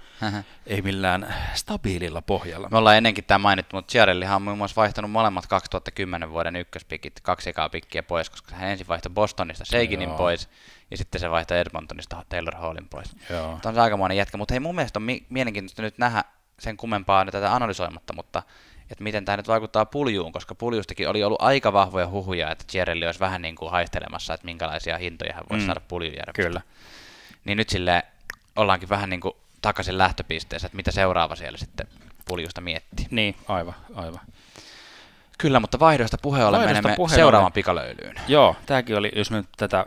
[0.67, 2.69] ei millään stabiililla pohjalla.
[2.71, 7.21] Me ollaan ennenkin tämä mainittu, mutta Ciarellihan on muun muassa vaihtanut molemmat 2010 vuoden ykköspikit,
[7.23, 10.19] kaksi ekaa pikkiä pois, koska hän ensin vaihtoi Bostonista Seikinin Joo.
[10.19, 10.49] pois,
[10.91, 13.17] ja sitten se vaihtoi Edmontonista Taylor Hallin pois.
[13.31, 13.59] Joo.
[13.63, 16.25] Tämä on se aikamoinen jätkä, mutta hei mun mielestä on mi- mielenkiintoista nyt nähdä
[16.59, 18.43] sen kummempaa tätä analysoimatta, mutta
[18.91, 23.07] että miten tämä nyt vaikuttaa puljuun, koska puljustakin oli ollut aika vahvoja huhuja, että Ciarelli
[23.07, 25.67] olisi vähän niin kuin haistelemassa, että minkälaisia hintoja hän voisi Mm.
[25.67, 26.43] saada puljujärvestä.
[26.43, 26.61] Kyllä.
[27.45, 28.03] Niin nyt sille
[28.57, 31.87] ollaankin vähän niin kuin takaisin lähtöpisteessä, että mitä seuraava siellä sitten
[32.25, 33.07] puljusta miettii.
[33.11, 34.21] Niin, aivan, aivan.
[35.39, 38.15] Kyllä, mutta vaihdoista puheen ollen menemme puheen seuraavan pikalöylyyn.
[38.29, 39.87] Joo, tämäkin oli, jos me nyt tätä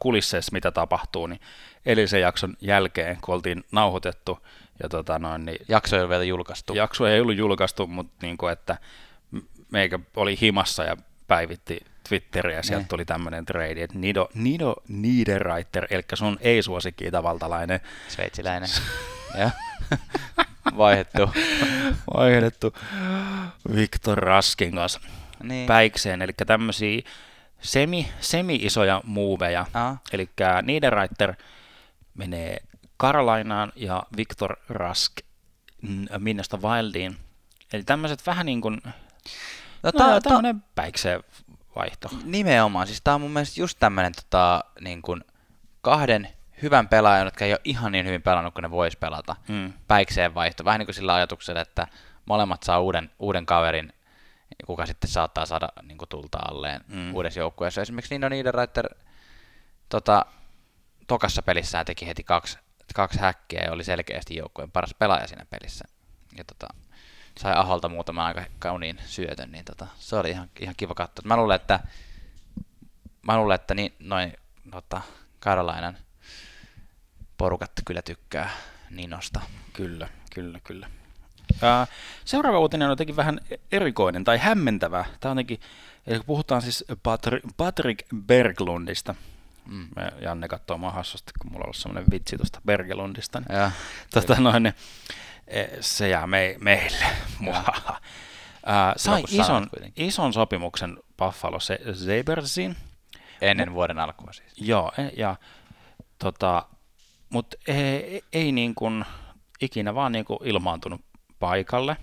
[0.00, 1.40] kulisseissa mitä tapahtuu, niin
[1.86, 4.38] edellisen jakson jälkeen, kun oltiin nauhoitettu,
[4.82, 6.74] ja tota noin, niin Jakso ei ole vielä julkaistu.
[6.74, 8.78] jakso ei ollut julkaistu, mutta niin kuin, että
[9.70, 10.96] meikä oli himassa ja
[11.26, 12.88] päivitti Twitteriä, ja sieltä Ne.
[12.88, 18.68] tuli tämmöinen trade, että Nido, Nido Niederreiter, eli sun ei-suosikki tavaltalainen, Sveitsiläinen.
[20.76, 21.30] Vaihdettu.
[22.16, 22.74] vaihdettu
[23.74, 25.00] Viktor Raskin kanssa
[25.42, 25.66] Niin.
[25.66, 27.02] päikseen, eli tämmöisiä
[27.60, 29.66] semi, semi-isoja muuveja.
[30.12, 30.28] Eli
[30.62, 31.34] Niederreiter
[32.14, 32.56] menee
[33.00, 35.12] Carolinaan ja Victor Rask
[35.82, 37.16] mm, Minnesota Wildiin.
[37.72, 38.80] Eli tämmöiset vähän niin kuin,
[39.82, 41.24] No, no, tämmöinen päikseen
[41.76, 42.08] vaihto.
[42.24, 45.24] nimenomaan, siis tää on mun mielestä just tämmönen tota, niin kuin
[45.80, 46.28] kahden
[46.62, 49.36] hyvän pelaajan, jotka ei ole ihan niin hyvin pelannut kuin ne vois pelata.
[49.48, 49.72] Mm.
[49.88, 51.86] Päikseen vaihto, vähän niin kuin sillä ajatuksella, että
[52.26, 53.92] molemmat saa uuden, uuden kaverin,
[54.66, 57.14] kuka sitten saattaa saada niin kuin tulta alleen Mm.
[57.14, 57.80] uudessa joukkueessa.
[57.82, 58.88] Esimerkiksi Nino Niederreiter
[59.88, 60.26] tota,
[61.06, 62.58] tokassa pelissään teki heti kaksi,
[62.94, 65.84] kaksi häkkiä ja oli selkeästi joukkueen paras pelaaja siinä pelissä.
[66.38, 66.66] Ja tota,
[67.38, 71.22] sai Aholta muutaman aika kauniin syötön, niin tota, se oli ihan, ihan kiva katsoa.
[71.28, 71.80] Mä luulen, että,
[73.22, 74.32] mä luulen, että niin, noin
[74.70, 75.00] tota,
[75.40, 75.96] Karolainan
[77.36, 78.50] porukat kyllä tykkää
[78.90, 79.40] Ninosta.
[79.72, 80.90] Kyllä, kyllä, kyllä.
[81.62, 81.86] Ää,
[82.24, 83.40] seuraava uutinen on jotenkin vähän
[83.72, 85.04] erikoinen tai hämmentävä.
[85.20, 85.60] Tämä on jotenkin,
[86.06, 89.14] eli puhutaan siis Patri- Patrick Berglundista.
[89.66, 89.88] Mm.
[89.96, 93.40] Me Janne katsoo mahdollisesti, kun mulla on ollut semmoinen vitsi tuosta Berglundista.
[93.40, 93.70] Niin, Ja,
[94.10, 94.74] tota noin, niin,
[95.46, 97.06] eh, se jää me, meille.
[98.66, 102.76] Ää, sai ison, ison sopimuksen Buffalo Sabersiin.
[103.40, 104.52] ennen vuoden alkua siis.
[104.56, 105.36] Joo, e- ja
[106.18, 106.66] tota,
[107.30, 109.04] mutta ei, ei niin kuin
[109.60, 111.00] ikinä vaan niin kuin ilmaantunut
[111.38, 111.96] paikalle.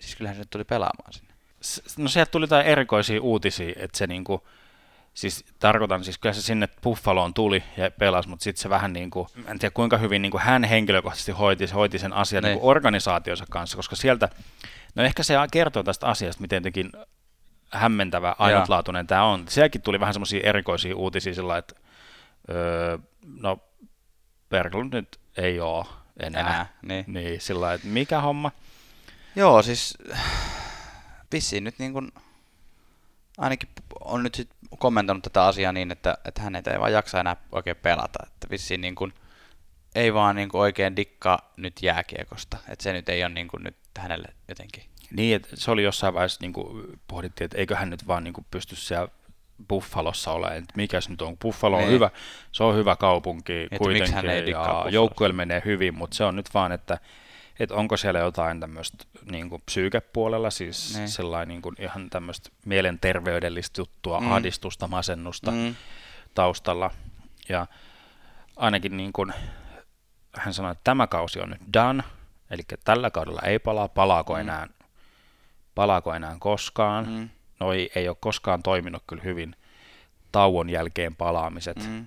[0.00, 1.34] Siis kyllähän se tuli pelaamaan sinne.
[1.98, 4.48] No sieltä tuli jotain erikoisia uutisia, että se niinku,
[5.16, 9.10] siis tarkoitan, siis kyllä se sinne Buffaloon tuli ja pelasi, mutta sitten se vähän niin
[9.10, 12.54] kuin, en tiedä kuinka hyvin niin kuin hän henkilökohtaisesti hoiti, hoiti sen asian niin.
[12.54, 12.64] Niin.
[12.64, 14.28] Organisaationsa kanssa, koska sieltä,
[14.94, 16.92] no ehkä se kertoo tästä asiasta, miten jotenkin
[17.70, 19.44] hämmentävä, ainutlaatuinen tämä on.
[19.48, 21.74] Sielläkin tuli vähän semmoisia erikoisia uutisia sillä että
[22.50, 22.98] öö,
[23.40, 23.58] no
[24.50, 25.84] Berglund nyt ei ole
[26.20, 26.40] enää.
[26.40, 27.04] Enää, niin.
[27.06, 28.50] Niin, sillä että mikä homma?
[29.36, 29.98] Joo, siis
[31.32, 32.12] vissiin nyt niin kuin,
[33.38, 33.68] ainakin
[34.00, 37.76] on nyt sit kommentoinut tätä asiaa niin, että, että hän ei vaan jaksa enää oikein
[37.76, 38.18] pelata.
[38.26, 39.14] Että vissiin niin kuin,
[39.94, 42.56] ei vaan niin kuin oikein dikkaa nyt jääkiekosta.
[42.68, 44.82] Että se nyt ei ole niin kuin nyt hänelle jotenkin.
[45.10, 48.34] Niin, että se oli jossain vaiheessa, niin kuin pohdittiin, että eikö hän nyt vaan niin
[48.34, 49.08] kuin pysty siellä
[49.68, 51.92] Buffalossa olemaan, että mikäs nyt on, Buffalo on Niin.
[51.92, 52.10] hyvä,
[52.52, 56.36] se on hyvä kaupunki kuitenkin, hän ei dikkaa ja joukkueella menee hyvin, mutta se on
[56.36, 56.98] nyt vaan, että,
[57.60, 61.08] että onko siellä jotain tämmöistä niin kuin psyykepuolella, siis Niin.
[61.08, 64.32] sellainen niin kuin ihan tämmöistä mielenterveydellistä juttua, Mm.
[64.32, 65.74] ahdistusta, masennusta Mm.
[66.34, 66.90] taustalla,
[67.48, 67.66] ja
[68.56, 69.32] ainakin niin kuin
[70.36, 72.02] hän sanoi, että tämä kausi on nyt done,
[72.50, 74.40] eli tällä kaudella ei palaa, palaako Mm.
[74.40, 74.66] enää,
[75.74, 77.28] palaako enää koskaan, Mm.
[77.60, 79.56] no ei, ole koskaan toiminut kyllä hyvin
[80.32, 81.76] tauon jälkeen palaamiset.
[81.76, 81.90] Mm.
[81.90, 82.06] Mm.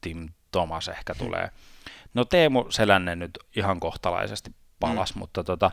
[0.00, 1.50] Tim Thomas ehkä tulee.
[2.14, 4.50] No Teemu Selänne nyt ihan kohtalaisesti
[4.80, 5.18] palas, mm.
[5.18, 5.70] mutta tota,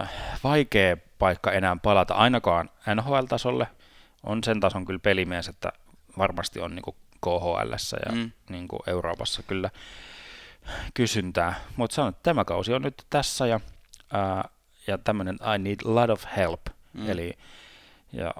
[0.00, 0.10] äh,
[0.44, 3.66] vaikea paikka enää palata ainakaan NHL-tasolle.
[4.22, 5.72] On sen tason kyllä pelimies, että
[6.18, 7.72] varmasti on niinku KHL
[8.06, 8.30] ja mm.
[8.48, 9.70] Niinku Euroopassa kyllä
[10.94, 11.54] kysyntää.
[11.76, 13.60] Mutta sanon, että tämä kausi on nyt tässä ja,
[14.12, 14.48] ää,
[14.86, 16.60] ja tämmöinen I need a lot of help.
[16.92, 17.10] Mm.
[17.10, 17.38] Eli
[18.12, 18.34] ja,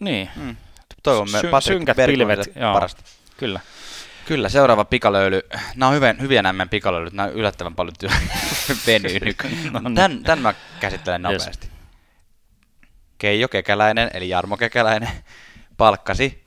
[0.00, 0.56] niin, Mm.
[1.02, 2.74] Toivomme Sy- Patrick synkät pilvet, joo.
[2.74, 3.02] parasta.
[3.36, 3.60] kyllä.
[4.30, 5.42] Kyllä, seuraava pikalöyly.
[5.76, 7.12] Nämä on hyvin, hyviä nämä pikalöylyt.
[7.12, 8.10] Nämä on yllättävän paljon työ
[8.86, 9.72] venyy nykyään.
[9.72, 9.94] No niin.
[9.94, 11.42] Tän, tän mä käsittelen Yes.
[11.42, 11.68] nopeasti.
[13.18, 15.08] Keijo Kekäläinen, eli Jarmo Kekäläinen,
[15.76, 16.44] palkkasi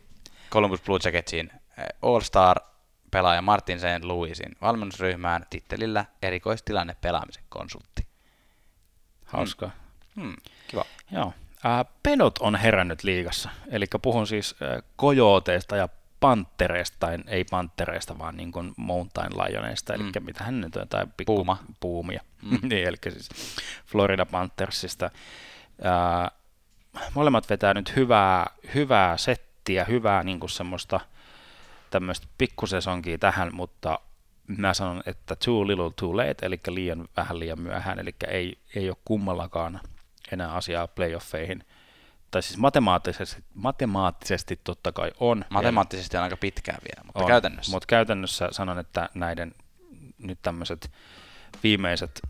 [0.52, 2.58] Columbus Blue Jacketsiin eh, All-Star
[3.12, 4.04] pelaaja Martin St.
[4.04, 8.08] Louisin valmennusryhmään tittelillä erikoistilanne pelaamisen konsultti.
[9.26, 9.72] Hauskaa.
[10.16, 10.36] Hmm,
[10.68, 10.86] kiva.
[11.12, 11.34] Joo.
[11.64, 13.50] Ää, pedot on herännyt liigassa.
[13.72, 14.56] Eli puhun siis
[14.96, 15.90] kojooteista ja
[16.24, 20.12] panttereista, tai ei panttereista, vaan niin kuin mountain lioneista, eli Mm.
[20.26, 21.58] mitä hän nyt on, jotain pikku Puuma.
[21.80, 22.22] puumia.
[22.42, 22.60] Mm.
[22.70, 23.30] niin, eli siis
[23.86, 25.10] Florida Panthersista.
[25.84, 26.32] Ää,
[27.14, 28.46] molemmat vetää nyt hyvää,
[28.76, 31.00] hyvää settiä, hyvää niin kuin semmoista
[31.90, 34.00] tämmöistä pikkusesonkia tähän, mutta
[34.48, 38.90] mä sanon, että too little too late, eli liian vähän liian myöhään, eli ei, ei
[38.90, 39.80] ole kummallakaan
[40.32, 41.64] enää asiaa playoffeihin.
[42.34, 45.46] Tai siis matemaattisesti, matemaattisesti totta kai on.
[45.50, 47.72] Matemaattisesti on aika pitkään vielä, mutta on, käytännössä.
[47.72, 49.54] Mutta käytännössä sanon, että näiden
[50.18, 50.92] nyt tämmöiset
[51.64, 52.22] viimeiset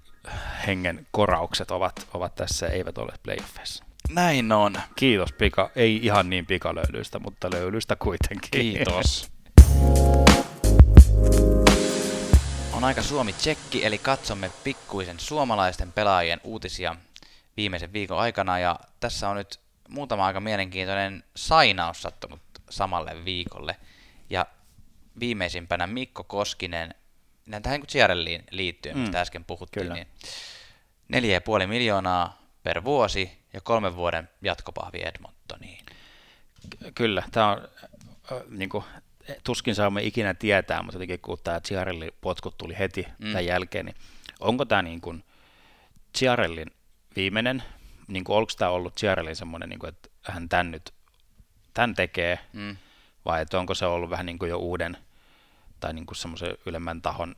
[0.67, 3.83] hengen koraukset ovat, ovat tässä, eivät ole playoffeissa.
[4.09, 4.75] Näin on.
[4.95, 8.49] Kiitos Pika, ei ihan niin pikalöylyistä, mutta löylyistä kuitenkin.
[8.51, 9.31] Kiitos.
[12.73, 16.95] On aika Suomi-tsekki, eli katsomme pikkuisen suomalaisten pelaajien uutisia
[17.57, 18.59] viimeisen viikon aikana.
[18.59, 23.75] Ja tässä on nyt muutama aika mielenkiintoinen sainaus sattunut samalle viikolle.
[24.29, 24.45] Ja
[25.19, 26.95] viimeisimpänä Mikko Koskinen,
[27.45, 29.93] näin tähän Chiarelliin liittyen, mistä Mm, äsken puhuttiin, kyllä.
[31.09, 35.85] niin 4,5 miljoonaa per vuosi ja kolmen vuoden jatkopahvi Edmontoniin.
[36.95, 37.67] Kyllä, tämä on
[38.31, 38.83] äh, niin kuin,
[39.43, 43.27] tuskin saamme ikinä tietää, mutta jotenkin kun tämä Ciarelli potkut tuli heti mm.
[43.31, 43.95] tämän jälkeen, niin
[44.39, 45.23] onko tämä niin kuin
[46.17, 46.71] Ciarellin
[47.15, 47.63] viimeinen,
[48.07, 50.93] niin kuin, onko tämä ollut Ciarellin semmoinen, niin kuin, että hän tämän nyt
[51.73, 52.77] tämän tekee, mm.
[53.25, 54.97] vai että onko se ollut vähän niin kuin jo uuden
[55.79, 57.35] tai niin kuin semmoisen ylemmän tahon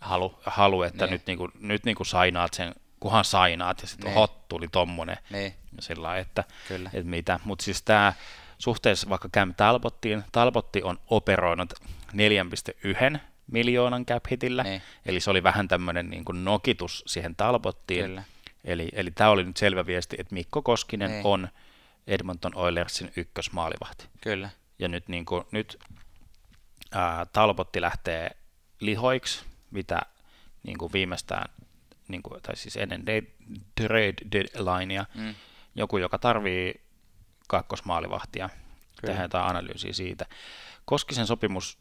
[0.00, 1.12] halu, halu että niin.
[1.12, 4.14] nyt, niin kuin, nyt niin kuin sainaat sen, kunhan sainaat, ja sitten niin.
[4.14, 5.54] hot tuli tommonen, niin.
[5.80, 6.90] sillä että, Kyllä.
[6.92, 8.12] että mitä, mutta siis tämä
[8.58, 11.72] suhteessa vaikka Cam Talbottiin, Talbotti on operoinut
[13.12, 14.82] 4,1 miljoonan cap hitillä, niin.
[15.06, 18.22] eli se oli vähän tämmöinen niin kuin nokitus siihen Talbottiin, Kyllä.
[18.66, 21.26] Eli, eli tämä oli nyt selvä viesti, että Mikko Koskinen niin.
[21.26, 21.48] on
[22.06, 24.06] Edmonton Oilersin ykkösmaalivahti.
[24.20, 24.50] Kyllä.
[24.78, 25.78] Ja nyt, niin kuin, nyt
[26.92, 28.30] ää, Talbotti lähtee
[28.80, 30.00] lihoiksi, mitä
[30.62, 31.50] niin kuin viimeistään,
[32.08, 33.22] niin kuin, tai siis ennen de-
[33.74, 35.34] trade deadlinea, mm.
[35.74, 36.80] joku, joka tarvii
[37.48, 39.06] kakkosmaalivahtia, Kyllä.
[39.06, 40.26] tehdään jotain analyysiä siitä.
[40.84, 41.78] Koskisen sopimus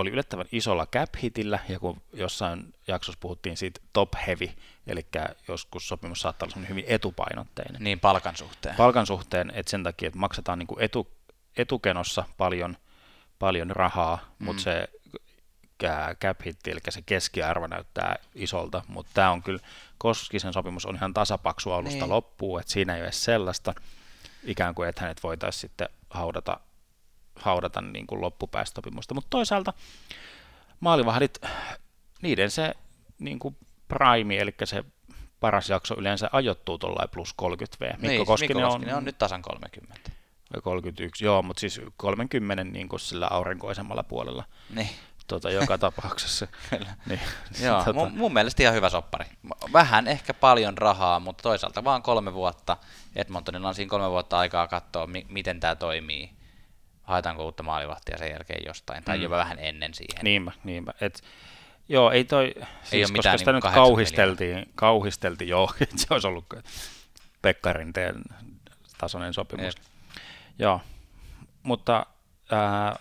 [0.00, 4.48] oli yllättävän isolla cap hitillä, ja kun jossain jaksossa puhuttiin siitä top heavy,
[4.86, 5.06] eli
[5.48, 7.82] joskus sopimus saattaa olla hyvin etupainotteinen.
[7.82, 8.74] Niin, palkan suhteen.
[8.76, 11.10] Palkan suhteen, että sen takia, että maksetaan niin kuin etu,
[11.56, 12.76] etukenossa paljon,
[13.38, 14.44] paljon rahaa, mm.
[14.44, 14.88] mutta se
[16.20, 19.60] cap hit, eli se keskiarvo näyttää isolta, mutta tämä on kyllä,
[19.98, 22.08] Koskisen sopimus on ihan tasapaksu alusta niin.
[22.08, 23.74] loppuun, että siinä ei ole sellaista,
[24.44, 26.60] ikään kuin, että hänet voitaisiin sitten haudata,
[27.42, 29.72] haudata niin kuin loppupäästösopimusta, mutta toisaalta
[30.80, 31.38] maalivahdit,
[32.22, 32.74] niiden se
[33.18, 33.56] niin kuin
[33.88, 34.84] prime, eli se
[35.40, 37.88] paras jakso yleensä ajoittuu tuollain plus 30 V.
[37.88, 40.10] Mikko niin, Koskinen, Mikko Koskinen on, on nyt tasan 30.
[40.62, 44.44] 31, joo, mutta siis 30 niin kuin sillä aurinkoisemmalla puolella.
[44.74, 44.90] Niin.
[45.26, 46.46] Tuota, joka tapauksessa.
[47.06, 47.20] niin,
[47.64, 47.92] joo, tota...
[47.92, 49.24] mun, mun mielestä ihan hyvä soppari.
[49.72, 52.76] Vähän ehkä paljon rahaa, mutta toisaalta vaan kolme vuotta.
[53.16, 56.30] Edmontonilla on siinä kolme vuotta aikaa katsoa, mi- miten tämä toimii.
[57.10, 59.22] Haetaanko uutta maalivahtia sen jälkeen jostain, tai mm.
[59.22, 60.24] jopa vähän ennen siihen.
[60.24, 60.94] Niinpä, niinpä.
[61.00, 61.22] Et,
[61.88, 64.72] Joo, ei toi, siis ei koska sitä niin nyt kauhisteltiin, miljoonaa.
[64.74, 66.44] kauhisteltiin, joo, se olisi ollut
[67.42, 68.22] Pekkarinteen
[68.98, 69.64] tasoinen sopimus.
[69.64, 69.84] Jep.
[70.58, 70.80] Joo,
[71.62, 72.06] mutta
[72.50, 72.98] ää,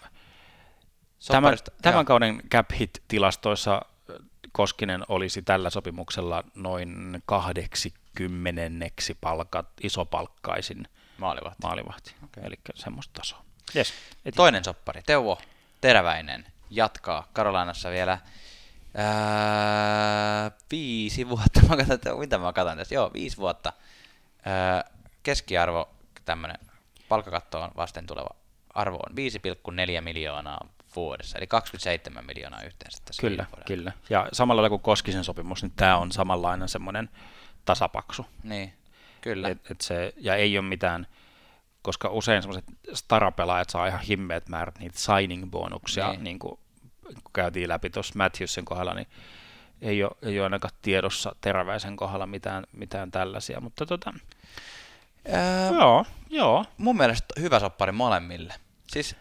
[1.27, 3.81] tämän, tämän kauden cap hit-tilastoissa
[4.51, 8.61] Koskinen olisi tällä sopimuksella noin 80
[9.21, 10.87] palkat, isopalkkaisin
[11.17, 11.57] maalivahti.
[11.63, 12.15] maalivahti.
[12.23, 12.43] Okay.
[12.43, 13.48] Eli semmoista tasoa.
[13.75, 13.93] Yes,
[14.35, 15.41] Toinen soppari, Teuvo
[15.81, 18.17] Teräväinen, jatkaa Karolainassa vielä
[18.95, 23.73] Ää, viisi vuotta, mä katson, että mitä mä katson tässä, joo, viisi vuotta.
[24.45, 24.83] Ää,
[25.23, 25.89] keskiarvo,
[26.25, 26.57] tämmönen
[27.09, 28.29] palkkakattoon vasten tuleva
[28.73, 29.15] arvo on
[29.95, 33.91] 5,4 miljoonaa vuodessa, eli 27 miljoonaa yhteensä tässä Kyllä, kyllä.
[34.09, 37.09] Ja samalla tavalla kuin Koskisen sopimus, niin tämä on samanlainen semmoinen
[37.65, 38.25] tasapaksu.
[38.43, 38.73] Niin,
[39.21, 39.49] kyllä.
[39.49, 41.07] Et, et se, ja ei ole mitään,
[41.81, 46.23] koska usein semmoiset starapelaajat saa ihan himmeet määrät niitä signing-bonuksia, niin.
[46.23, 46.59] niin kuin
[47.03, 49.07] kun käytiin läpi tuossa Matthewsen kohdalla, niin
[49.81, 54.13] ei ole, ei ole ainakaan tiedossa Teräväisen kohdalla mitään, mitään tällaisia, mutta tota,
[55.31, 56.65] Ää, joo, joo.
[56.77, 58.53] Mun mielestä hyvä soppari molemmille.
[58.87, 59.15] Siis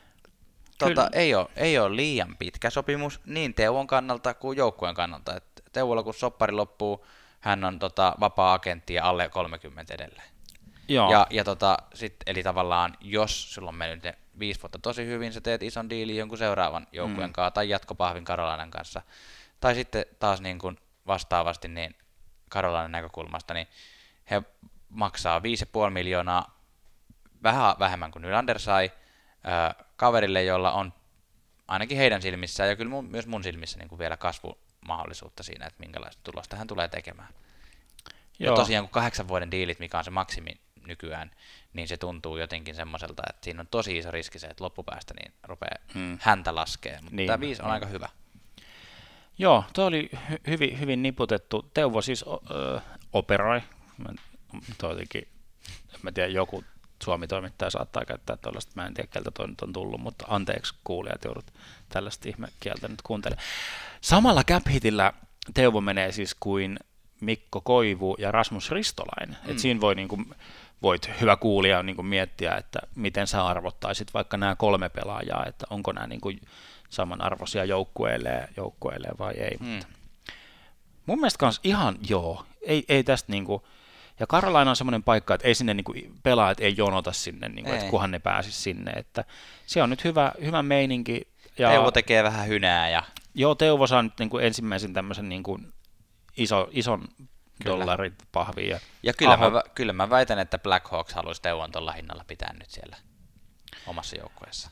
[0.78, 5.36] tota, ei, ole, ei ole liian pitkä sopimus niin Teuvon kannalta kuin joukkueen kannalta.
[5.36, 7.06] Et Teuvolla kun soppari loppuu,
[7.40, 10.28] hän on tota, vapaa-agentti ja alle 30 edelleen.
[10.88, 11.12] Joo.
[11.12, 15.32] Ja, ja tota, sit, eli tavallaan, jos sulla on mennyt ne viisi vuotta tosi hyvin,
[15.32, 17.32] sä teet ison diilin jonkun seuraavan joukkueen mm.
[17.32, 19.02] kanssa tai jatkopahvin Karolainen kanssa.
[19.60, 21.96] Tai sitten taas niin kuin vastaavasti niin
[22.48, 23.66] Karolainen näkökulmasta, niin
[24.30, 24.42] he
[24.88, 26.58] maksaa 5,5 miljoonaa
[27.42, 28.92] vähän vähemmän kuin Nylander sai
[29.48, 30.92] äh, kaverille, jolla on
[31.68, 35.80] ainakin heidän silmissään ja kyllä mun, myös mun silmissä niin kuin vielä kasvumahdollisuutta siinä, että
[35.80, 37.28] minkälaista tulosta hän tulee tekemään.
[38.38, 38.52] Joo.
[38.52, 41.30] Ja tosiaan kun kahdeksan vuoden diilit, mikä on se maksimi nykyään,
[41.72, 45.32] niin se tuntuu jotenkin semmoiselta, että siinä on tosi iso riski se, että loppupäästä niin
[45.42, 46.18] rupeaa hmm.
[46.20, 46.98] häntä laskee.
[47.00, 48.08] Mutta niin, tämä viisi on aika hyvä.
[49.38, 51.70] Joo, tuo oli hy- hyvin, hyvin niputettu.
[51.74, 52.80] Teuvo siis ö,
[53.12, 53.62] operoi.
[53.98, 54.08] Mä,
[54.78, 55.28] toi jotenkin,
[55.94, 56.64] en mä tiedä, joku
[57.04, 61.24] Suomi-toimittaja saattaa käyttää tuollaista, mä en tiedä, keltä toi nyt on tullut, mutta anteeksi kuulijat,
[61.24, 61.52] joudut
[61.88, 63.46] tällaista ihmekieltä nyt kuuntelemaan.
[64.00, 64.64] Samalla cap
[65.54, 66.78] Teuvo menee siis kuin
[67.20, 69.36] Mikko Koivu ja Rasmus Ristolainen.
[69.44, 69.50] Mm.
[69.50, 70.34] Et siinä voi niin kuin,
[70.82, 75.66] voit hyvä kuulija niin kuin miettiä, että miten sä arvottaisit vaikka nämä kolme pelaajaa, että
[75.70, 76.40] onko nämä niin kuin
[76.88, 79.56] samanarvoisia joukkueille, joukkueille vai ei.
[79.58, 79.68] Hmm.
[79.68, 79.86] Mutta
[81.06, 83.62] mun mielestä kans ihan joo, ei, ei tästä niin kuin,
[84.20, 87.64] ja Karolaina on semmoinen paikka, että ei sinne niin kuin, pelaajat ei jonota sinne, niin
[87.64, 89.24] kuin, että kunhan ne pääsis sinne, että
[89.66, 91.28] se on nyt hyvä, hyvä meininki.
[91.58, 92.90] Ja, Teuvo tekee vähän hynää.
[92.90, 93.02] Ja...
[93.34, 95.72] Joo, Teuvo saa nyt niin kuin ensimmäisen tämmöisen niin kuin
[96.36, 97.08] iso, ison
[97.64, 97.78] Kyllä.
[97.78, 98.68] dollarit pahviin.
[98.70, 102.24] Ja, Ja kyllä, Aho- mä, kyllä mä väitän, että Black Hawks haluaisi Teuon tuolla hinnalla
[102.26, 102.96] pitää nyt siellä
[103.86, 104.70] omassa joukkueessa.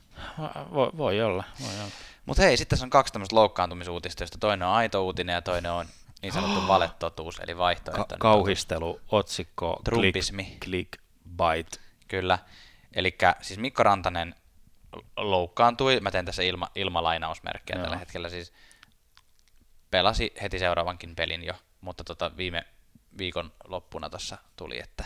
[0.75, 1.91] voi, voi olla, voi olla.
[2.27, 5.73] Mutta hei, sitten tässä on kaksi tämmöistä loukkaantumisuutista, joista toinen on aito uutinen ja toinen
[5.73, 5.87] on
[6.23, 10.45] niin sanottu valetotuus, eli vaihtoehtoinen Ka- kauhistelu, otsikko, Trumpismi.
[10.45, 10.93] click, click,
[11.29, 11.79] bite.
[12.09, 12.39] Kyllä.
[12.95, 14.35] Eli siis Mikko Rantanen
[15.17, 17.83] loukkaantui, mä teen tässä ilma, ilmalainausmerkkejä Joo.
[17.85, 18.53] tällä hetkellä, siis
[19.91, 22.65] pelasi heti seuraavankin pelin jo, mutta tota viime
[23.19, 25.05] viikon loppuna tuossa tuli, että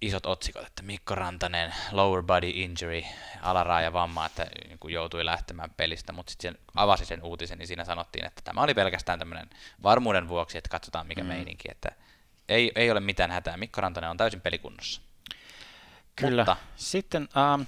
[0.00, 3.02] isot otsikot, että Mikko Rantanen, lower body injury,
[3.42, 8.26] alaraaja vamma, että niin joutui lähtemään pelistä, mutta sitten avasi sen uutisen, niin siinä sanottiin,
[8.26, 9.50] että tämä oli pelkästään tämmöinen
[9.82, 11.28] varmuuden vuoksi, että katsotaan mikä mm.
[11.28, 11.88] meininki, että
[12.48, 15.00] ei, ei ole mitään hätää, Mikko Rantanen on täysin pelikunnossa.
[16.16, 16.42] Kyllä.
[16.42, 17.62] Mutta- Sitten ähm,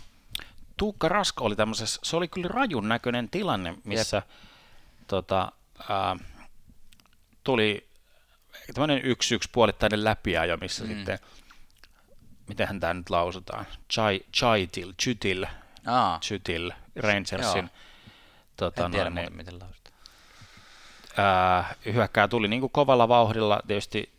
[0.77, 4.23] Tuukka Rasko oli tämmöisessä, se oli kyllä rajun näköinen tilanne, missä
[5.07, 5.53] tota,
[5.91, 6.19] ähm,
[7.45, 7.92] tuli
[8.75, 10.89] tämmöinen yksi yksi puolittainen läpiajo, missä mm.
[10.89, 11.19] sitten,
[12.49, 15.47] mitenhän tämä nyt lausutaan, Chai, Chaitil, Chytil,
[15.87, 17.71] Aa, Chytil, Rangersin
[18.57, 19.95] tota, en tiedä noin, muuten, miten lausutaan.
[21.17, 24.13] ää, hyökkää tuli niin kuin kovalla vauhdilla, tietysti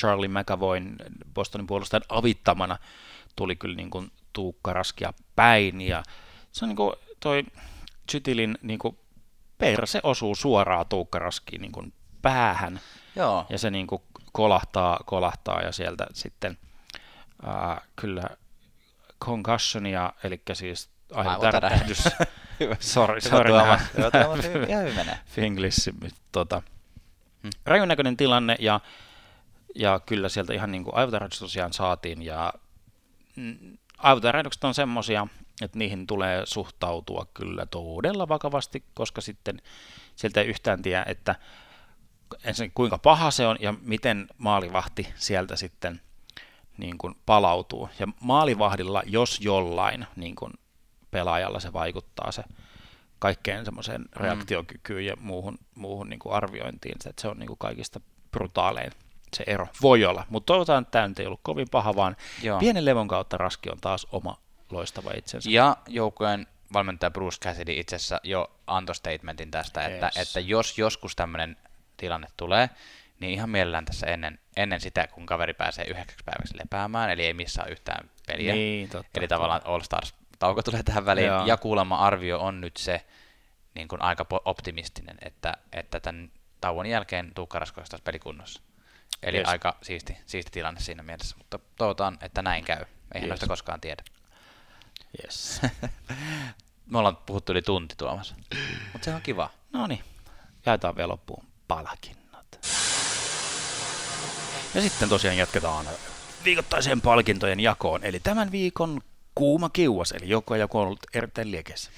[0.00, 0.96] Charlie McAvoyn
[1.34, 2.78] Bostonin puolustajan avittamana
[3.36, 5.80] tuli kyllä niin kuin tuukkaraskia päin.
[5.80, 6.02] Ja
[6.52, 7.44] se on niin kuin toi
[8.10, 8.98] Chytilin niin kuin
[9.58, 11.92] perse osuu suoraan tuukkaraskiin niin kuin
[12.22, 12.80] päähän
[13.16, 14.02] Joo, ja se niin kuin
[14.32, 16.58] kolahtaa, kolahtaa ja sieltä sitten
[17.46, 18.28] ää, kyllä
[19.24, 22.04] concussionia, eli siis aivotärähdys.
[22.60, 22.76] Hyvä.
[22.80, 23.52] Sorry, Hyvä sorry
[23.94, 24.10] Hyvä
[24.76, 25.18] hyvin menee.
[25.26, 25.90] Finglish,
[26.32, 26.62] tota,
[27.42, 27.50] Hmm.
[28.16, 28.80] tilanne ja,
[29.74, 32.52] ja kyllä sieltä ihan niin kuin aivotärähdys tosiaan saatiin ja
[33.36, 35.26] mm, aivotärähdykset on semmosia,
[35.62, 39.62] että niihin tulee suhtautua kyllä todella vakavasti, koska sitten
[40.16, 41.34] sieltä ei yhtään tiedä, että
[42.44, 46.00] ensin kuinka paha se on ja miten maalivahti sieltä sitten
[46.78, 47.88] niin kuin palautuu.
[47.98, 50.52] Ja maalivahdilla, jos jollain niin kuin
[51.10, 52.44] pelaajalla se vaikuttaa se
[53.18, 58.00] kaikkeen semmoiseen reaktiokykyyn ja muuhun, muuhun niin kuin arviointiin, että se on niin kuin kaikista
[58.30, 58.92] brutaalein
[59.36, 59.66] se ero.
[59.82, 62.58] Voi olla, mutta toivotaan, että tämä nyt ei ollut kovin paha, vaan Joo.
[62.58, 65.50] pienen levon kautta Raski on taas oma loistava itsensä.
[65.50, 70.28] Ja joukkueen valmentaja Bruce Cassidy itse asiassa jo antoi statementin tästä, että, Yes.
[70.28, 71.56] että jos joskus tämmöinen
[72.00, 72.70] tilanne tulee,
[73.20, 77.34] niin ihan mielellään tässä ennen, ennen sitä, kun kaveri pääsee yhdeksäksi päiväksi lepäämään, eli ei
[77.34, 78.52] missaa yhtään peliä.
[78.54, 79.20] Niin, totta.
[79.20, 81.46] Eli tavallaan All Stars-tauko tulee tähän väliin, Joo.
[81.46, 83.06] ja kuulemma arvio on nyt se
[83.74, 86.30] niin kuin aika optimistinen, että, että tämän
[86.60, 88.60] tauon jälkeen Tuukka taas pelikunnossa.
[89.22, 89.48] Eli Yes.
[89.48, 92.84] aika siisti, siisti tilanne siinä mielessä, mutta toivotaan, että näin käy.
[93.14, 93.28] Eihän Yes.
[93.28, 94.02] noista koskaan tiedä.
[95.24, 95.60] Yes.
[96.90, 98.34] Me ollaan puhuttu yli tunti Tuomas,
[98.92, 99.50] mutta se on kiva.
[99.72, 100.04] No niin,
[100.66, 102.58] jaetaan vielä loppuun palkinnot.
[104.74, 105.86] Ja sitten tosiaan jatketaan
[106.44, 109.00] viikoittaiseen palkintojen jakoon, eli tämän viikon
[109.34, 111.90] kuuma kiuas, eli joko joku on ollut erittäin liekeissä.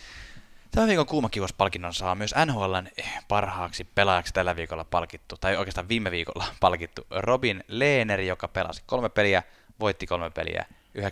[0.71, 2.89] Tämän viikon kuumakiuospalkinnon saa myös NHLn
[3.29, 9.09] parhaaksi pelaajaksi tällä viikolla palkittu, tai oikeastaan viime viikolla palkittu Robin Lehner, joka pelasi kolme
[9.09, 9.43] peliä,
[9.81, 10.67] voitti kolme peliä
[10.99, 11.05] 9,97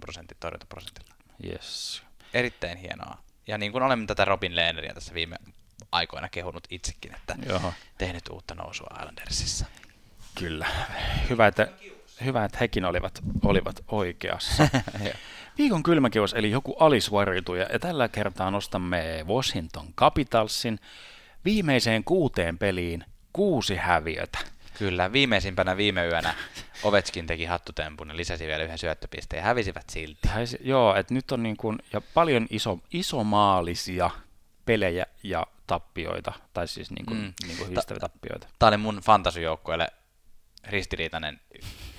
[0.00, 1.14] prosentin torjuntaprosentilla.
[1.44, 2.02] Yes.
[2.34, 3.18] Erittäin hienoa.
[3.46, 5.36] Ja niin kuin olemme tätä Robin Lehneria tässä viime
[5.92, 7.72] aikoina kehunut itsekin, että Joo.
[7.98, 9.66] tehnyt uutta nousua Islandersissa.
[10.34, 10.66] Kyllä.
[11.30, 11.68] Hyvä, että,
[12.24, 14.68] hyvä, että hekin olivat, olivat oikeassa.
[15.58, 20.78] Viikon kylmäkiuas, eli joku alisuoriutuja, ja tällä kertaa nostamme Washington Capitalsin
[21.44, 24.38] viimeiseen kuuteen peliin kuusi häviötä.
[24.78, 26.34] Kyllä, viimeisimpänä viime yönä
[26.82, 30.28] Ovechkin teki hattutempun ja lisäsi vielä yhden syöttöpisteen ja hävisivät silti.
[30.28, 34.10] Häis- Joo, että nyt on niin kuin, ja paljon iso, isomaalisia
[34.64, 37.32] pelejä ja tappioita, tai siis niin kuin, Mm.
[37.46, 38.46] niin kuin tappioita.
[38.58, 39.88] Tämä oli mun fantasijoukkueelle
[40.68, 41.40] ristiriitainen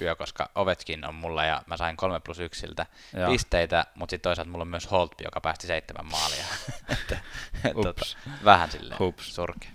[0.01, 2.86] yö, koska Ovechkin on mulla ja mä sain 3 plus 1 siltä
[3.17, 3.32] Joo.
[3.32, 6.45] pisteitä, mutta sitten toisaalta mulla on myös Holtby, joka päästi seitsemän maalia.
[6.89, 7.17] että,
[7.65, 8.05] et, tota,
[8.43, 9.36] vähän silleen Ups.
[9.36, 9.71] surkea.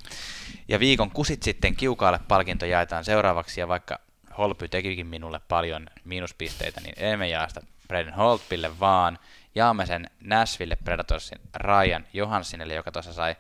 [0.69, 3.99] Ja viikon kusit sitten kiukaalle palkinto jaetaan seuraavaksi, ja vaikka
[4.39, 9.19] Holtby tekikin minulle paljon miinuspisteitä, niin emme jaa sitä Braden Holtbylle, vaan
[9.55, 13.37] jaamme sen Nashville Predatorsin Ryan Johanssonille, joka tuossa sai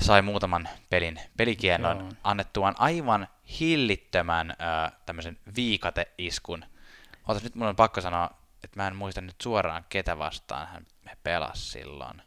[0.00, 2.08] sai muutaman pelin pelikiellon Joo.
[2.24, 3.28] annettuaan aivan
[3.60, 6.64] hillittömän äh, tämmöisen viikateiskun.
[7.28, 8.30] Otas nyt mun on pakko sanoa,
[8.64, 10.86] että mä en muista nyt suoraan ketä vastaan hän
[11.22, 12.22] pelasi silloin.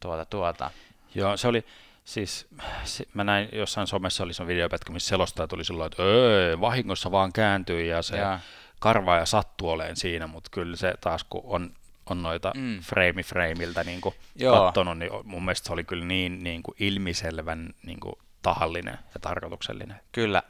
[0.00, 0.70] Tuota, tuota.
[1.14, 1.64] Joo, se oli,
[2.04, 2.48] siis
[2.84, 7.10] se, mä näin jossain somessa oli se videopätkä, missä selostaja tuli silloin, että öö, vahingossa
[7.10, 8.38] vaan kääntyi ja se Joo.
[8.80, 11.74] karvaa ja sattuu oleen siinä, mutta kyllä se taas kun on,
[12.10, 12.80] on noita Mm.
[12.80, 14.00] frame frameilta niin
[14.36, 14.64] Joo.
[14.66, 19.20] katsonut, niin mun mielestä se oli kyllä niin, niin kuin ilmiselvän niin kuin tahallinen ja
[19.20, 20.00] tarkoituksellinen.
[20.12, 20.42] Kyllä.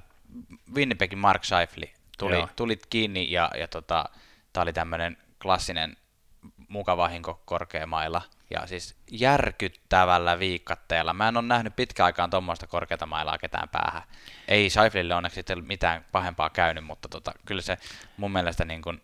[0.74, 2.48] Winnipegin Mark Scheifele tuli, Joo.
[2.56, 4.04] tulit kiinni ja, ja tota,
[4.52, 5.96] tämä oli tämmöinen klassinen
[6.68, 8.22] mukava hinko korkeamailla.
[8.50, 11.14] Ja siis järkyttävällä viikatteella.
[11.14, 14.02] Mä en ole nähnyt pitkään aikaan tuommoista korkeata mailaa ketään päähän.
[14.48, 17.76] Ei Scheifelille onneksi mitään pahempaa käynyt, mutta tota, kyllä se
[18.16, 19.00] mun mielestä, niin kun,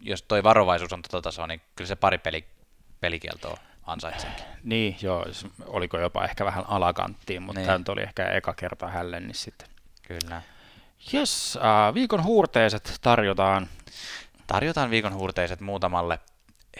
[0.00, 2.44] jos, toi varovaisuus on tota tasoa, niin kyllä se pari peli,
[3.00, 4.44] pelikieltoa ansaitseekin.
[4.64, 5.26] Niin, joo,
[5.66, 7.66] oliko jopa ehkä vähän alakanttiin, mutta Niin.
[7.66, 9.68] tämä oli ehkä eka kerta hällen, niin sitten.
[10.02, 10.42] Kyllä.
[11.12, 13.66] Jes, äh, viikon huurteiset tarjotaan.
[14.46, 16.18] Tarjotaan viikon huurteiset muutamalle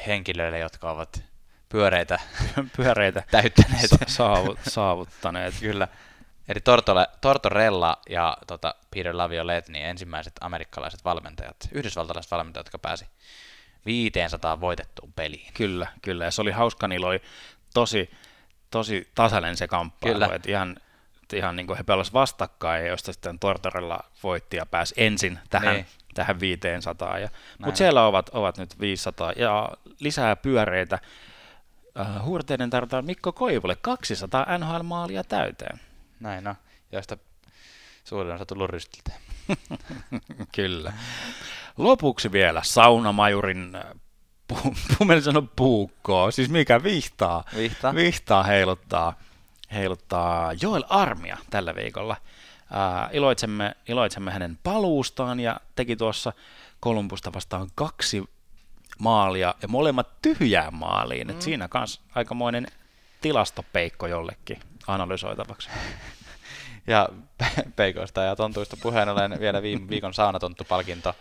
[0.06, 1.22] henkilölle, jotka ovat
[1.68, 2.18] pyöreitä
[2.76, 3.90] pyöreitä täyttäneet.
[3.90, 5.54] sa- saavut, saavuttaneet.
[5.60, 5.88] Kyllä.
[6.48, 13.06] Eli Tortole, Tortorella ja tota, Peter Laviolette, niin ensimmäiset amerikkalaiset valmentajat, yhdysvaltalaiset valmentajat, jotka pääsi
[13.86, 15.52] 500 voitettuun peliin.
[15.54, 16.24] Kyllä, kyllä.
[16.24, 17.22] Ja se oli hauska, niillä oli
[17.74, 18.10] tosi,
[18.70, 20.14] tosi tasainen se kamppailu.
[20.14, 20.34] Kyllä.
[20.34, 20.76] Että ihan,
[21.32, 25.86] ihan niin kuin he pelasivat vastakkain, josta sitten Tortorella voitti ja pääsi ensin tähän, Niin.
[26.14, 27.18] tähän 500.
[27.18, 27.28] Ja,
[27.58, 29.68] mutta siellä ovat, ovat nyt 500 ja
[30.00, 30.98] lisää pyöreitä.
[32.00, 35.80] Uh, huurteiden tarvitaan Mikko Koivulle 200 NHL-maalia täyteen.
[36.20, 36.54] Näin no,
[36.92, 37.16] joista
[38.04, 39.12] suurin osa tullut rystiltä.
[40.56, 40.92] Kyllä.
[41.76, 43.82] Lopuksi vielä saunamajurin, äh,
[44.48, 44.74] pu,
[45.24, 47.44] sanoa puukkoa, siis mikä vihtaa.
[47.56, 47.94] Vihta.
[47.94, 49.14] Vihtaa heiluttaa,
[49.72, 52.16] heiluttaa Joel Armia tällä viikolla.
[52.72, 56.32] Ää, iloitsemme, iloitsemme hänen paluustaan ja teki tuossa
[56.80, 58.24] Kolumbusta vastaan kaksi
[58.98, 61.26] maalia ja molemmat tyhjään maaliin.
[61.26, 61.30] Mm.
[61.30, 62.66] Et siinä kanssa aikamoinen
[63.20, 65.70] tilastopeikko jollekin analysoitavaksi.
[66.86, 67.08] Ja
[67.76, 71.14] peikoista ja tontuista puheen ollen vielä viime viikon saunatonttu-palkinto,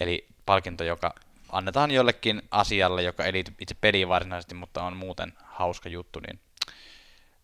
[0.00, 1.14] eli palkinto, joka
[1.52, 6.40] annetaan jollekin asialle, joka ei liity itse peliin varsinaisesti, mutta on muuten hauska juttu, niin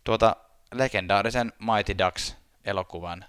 [0.04, 0.36] tuota
[0.74, 3.24] legendaarisen Mighty Ducks-elokuvan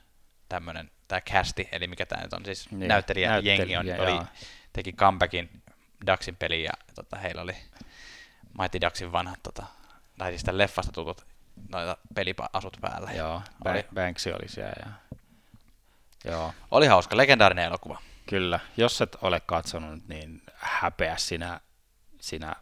[0.49, 4.25] tämmönen, tämä casti, eli mikä tämä nyt on, siis Niin, näyttelijä, näyttelijä, jengi on, oli,
[4.73, 5.63] teki comebackin
[6.07, 7.55] Ducksin peliin ja tota, heillä oli
[8.59, 9.63] Mighty Ducksin vanhat, tota,
[10.17, 11.32] tai siis leffasta tutut
[11.71, 13.11] noita peliasut päällä.
[13.11, 13.79] Joo, Oli.
[13.81, 14.73] Ba- Banksy oli siellä.
[14.85, 14.91] Ja...
[16.31, 18.01] Joo, Oli hauska, legendaarinen elokuva.
[18.29, 18.59] kyllä.
[18.77, 21.59] Jos et ole katsonut, niin häpeä sinä,
[22.21, 22.55] sinä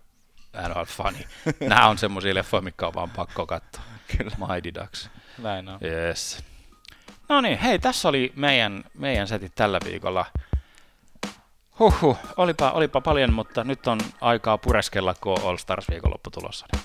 [0.68, 1.28] NHL-fani.
[1.70, 3.84] Nämä on semmoisia leffoja, mitkä on vaan pakko katsoa.
[4.18, 4.32] Kyllä.
[4.48, 5.10] Mighty Ducks.
[5.38, 5.80] Näin on.
[5.84, 6.44] Yes.
[7.30, 10.26] No niin, hei, tässä oli meidän, meidän setit tällä viikolla.
[11.80, 16.66] Huhhuh, olipa, olipa paljon, mutta nyt on aikaa pureskella, kun on All Stars viikonloppu tulossa.
[16.74, 16.84] Niin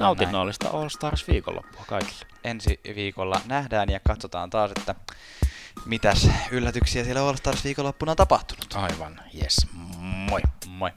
[0.00, 2.26] Nautinnollista All Stars viikonloppua kaikille.
[2.44, 4.94] Ensi viikolla nähdään ja katsotaan taas, että
[5.84, 8.74] mitäs yllätyksiä siellä All Stars viikonloppuna on tapahtunut.
[8.74, 9.66] Aivan, yes,
[10.00, 10.40] moi.
[10.66, 10.90] Moi.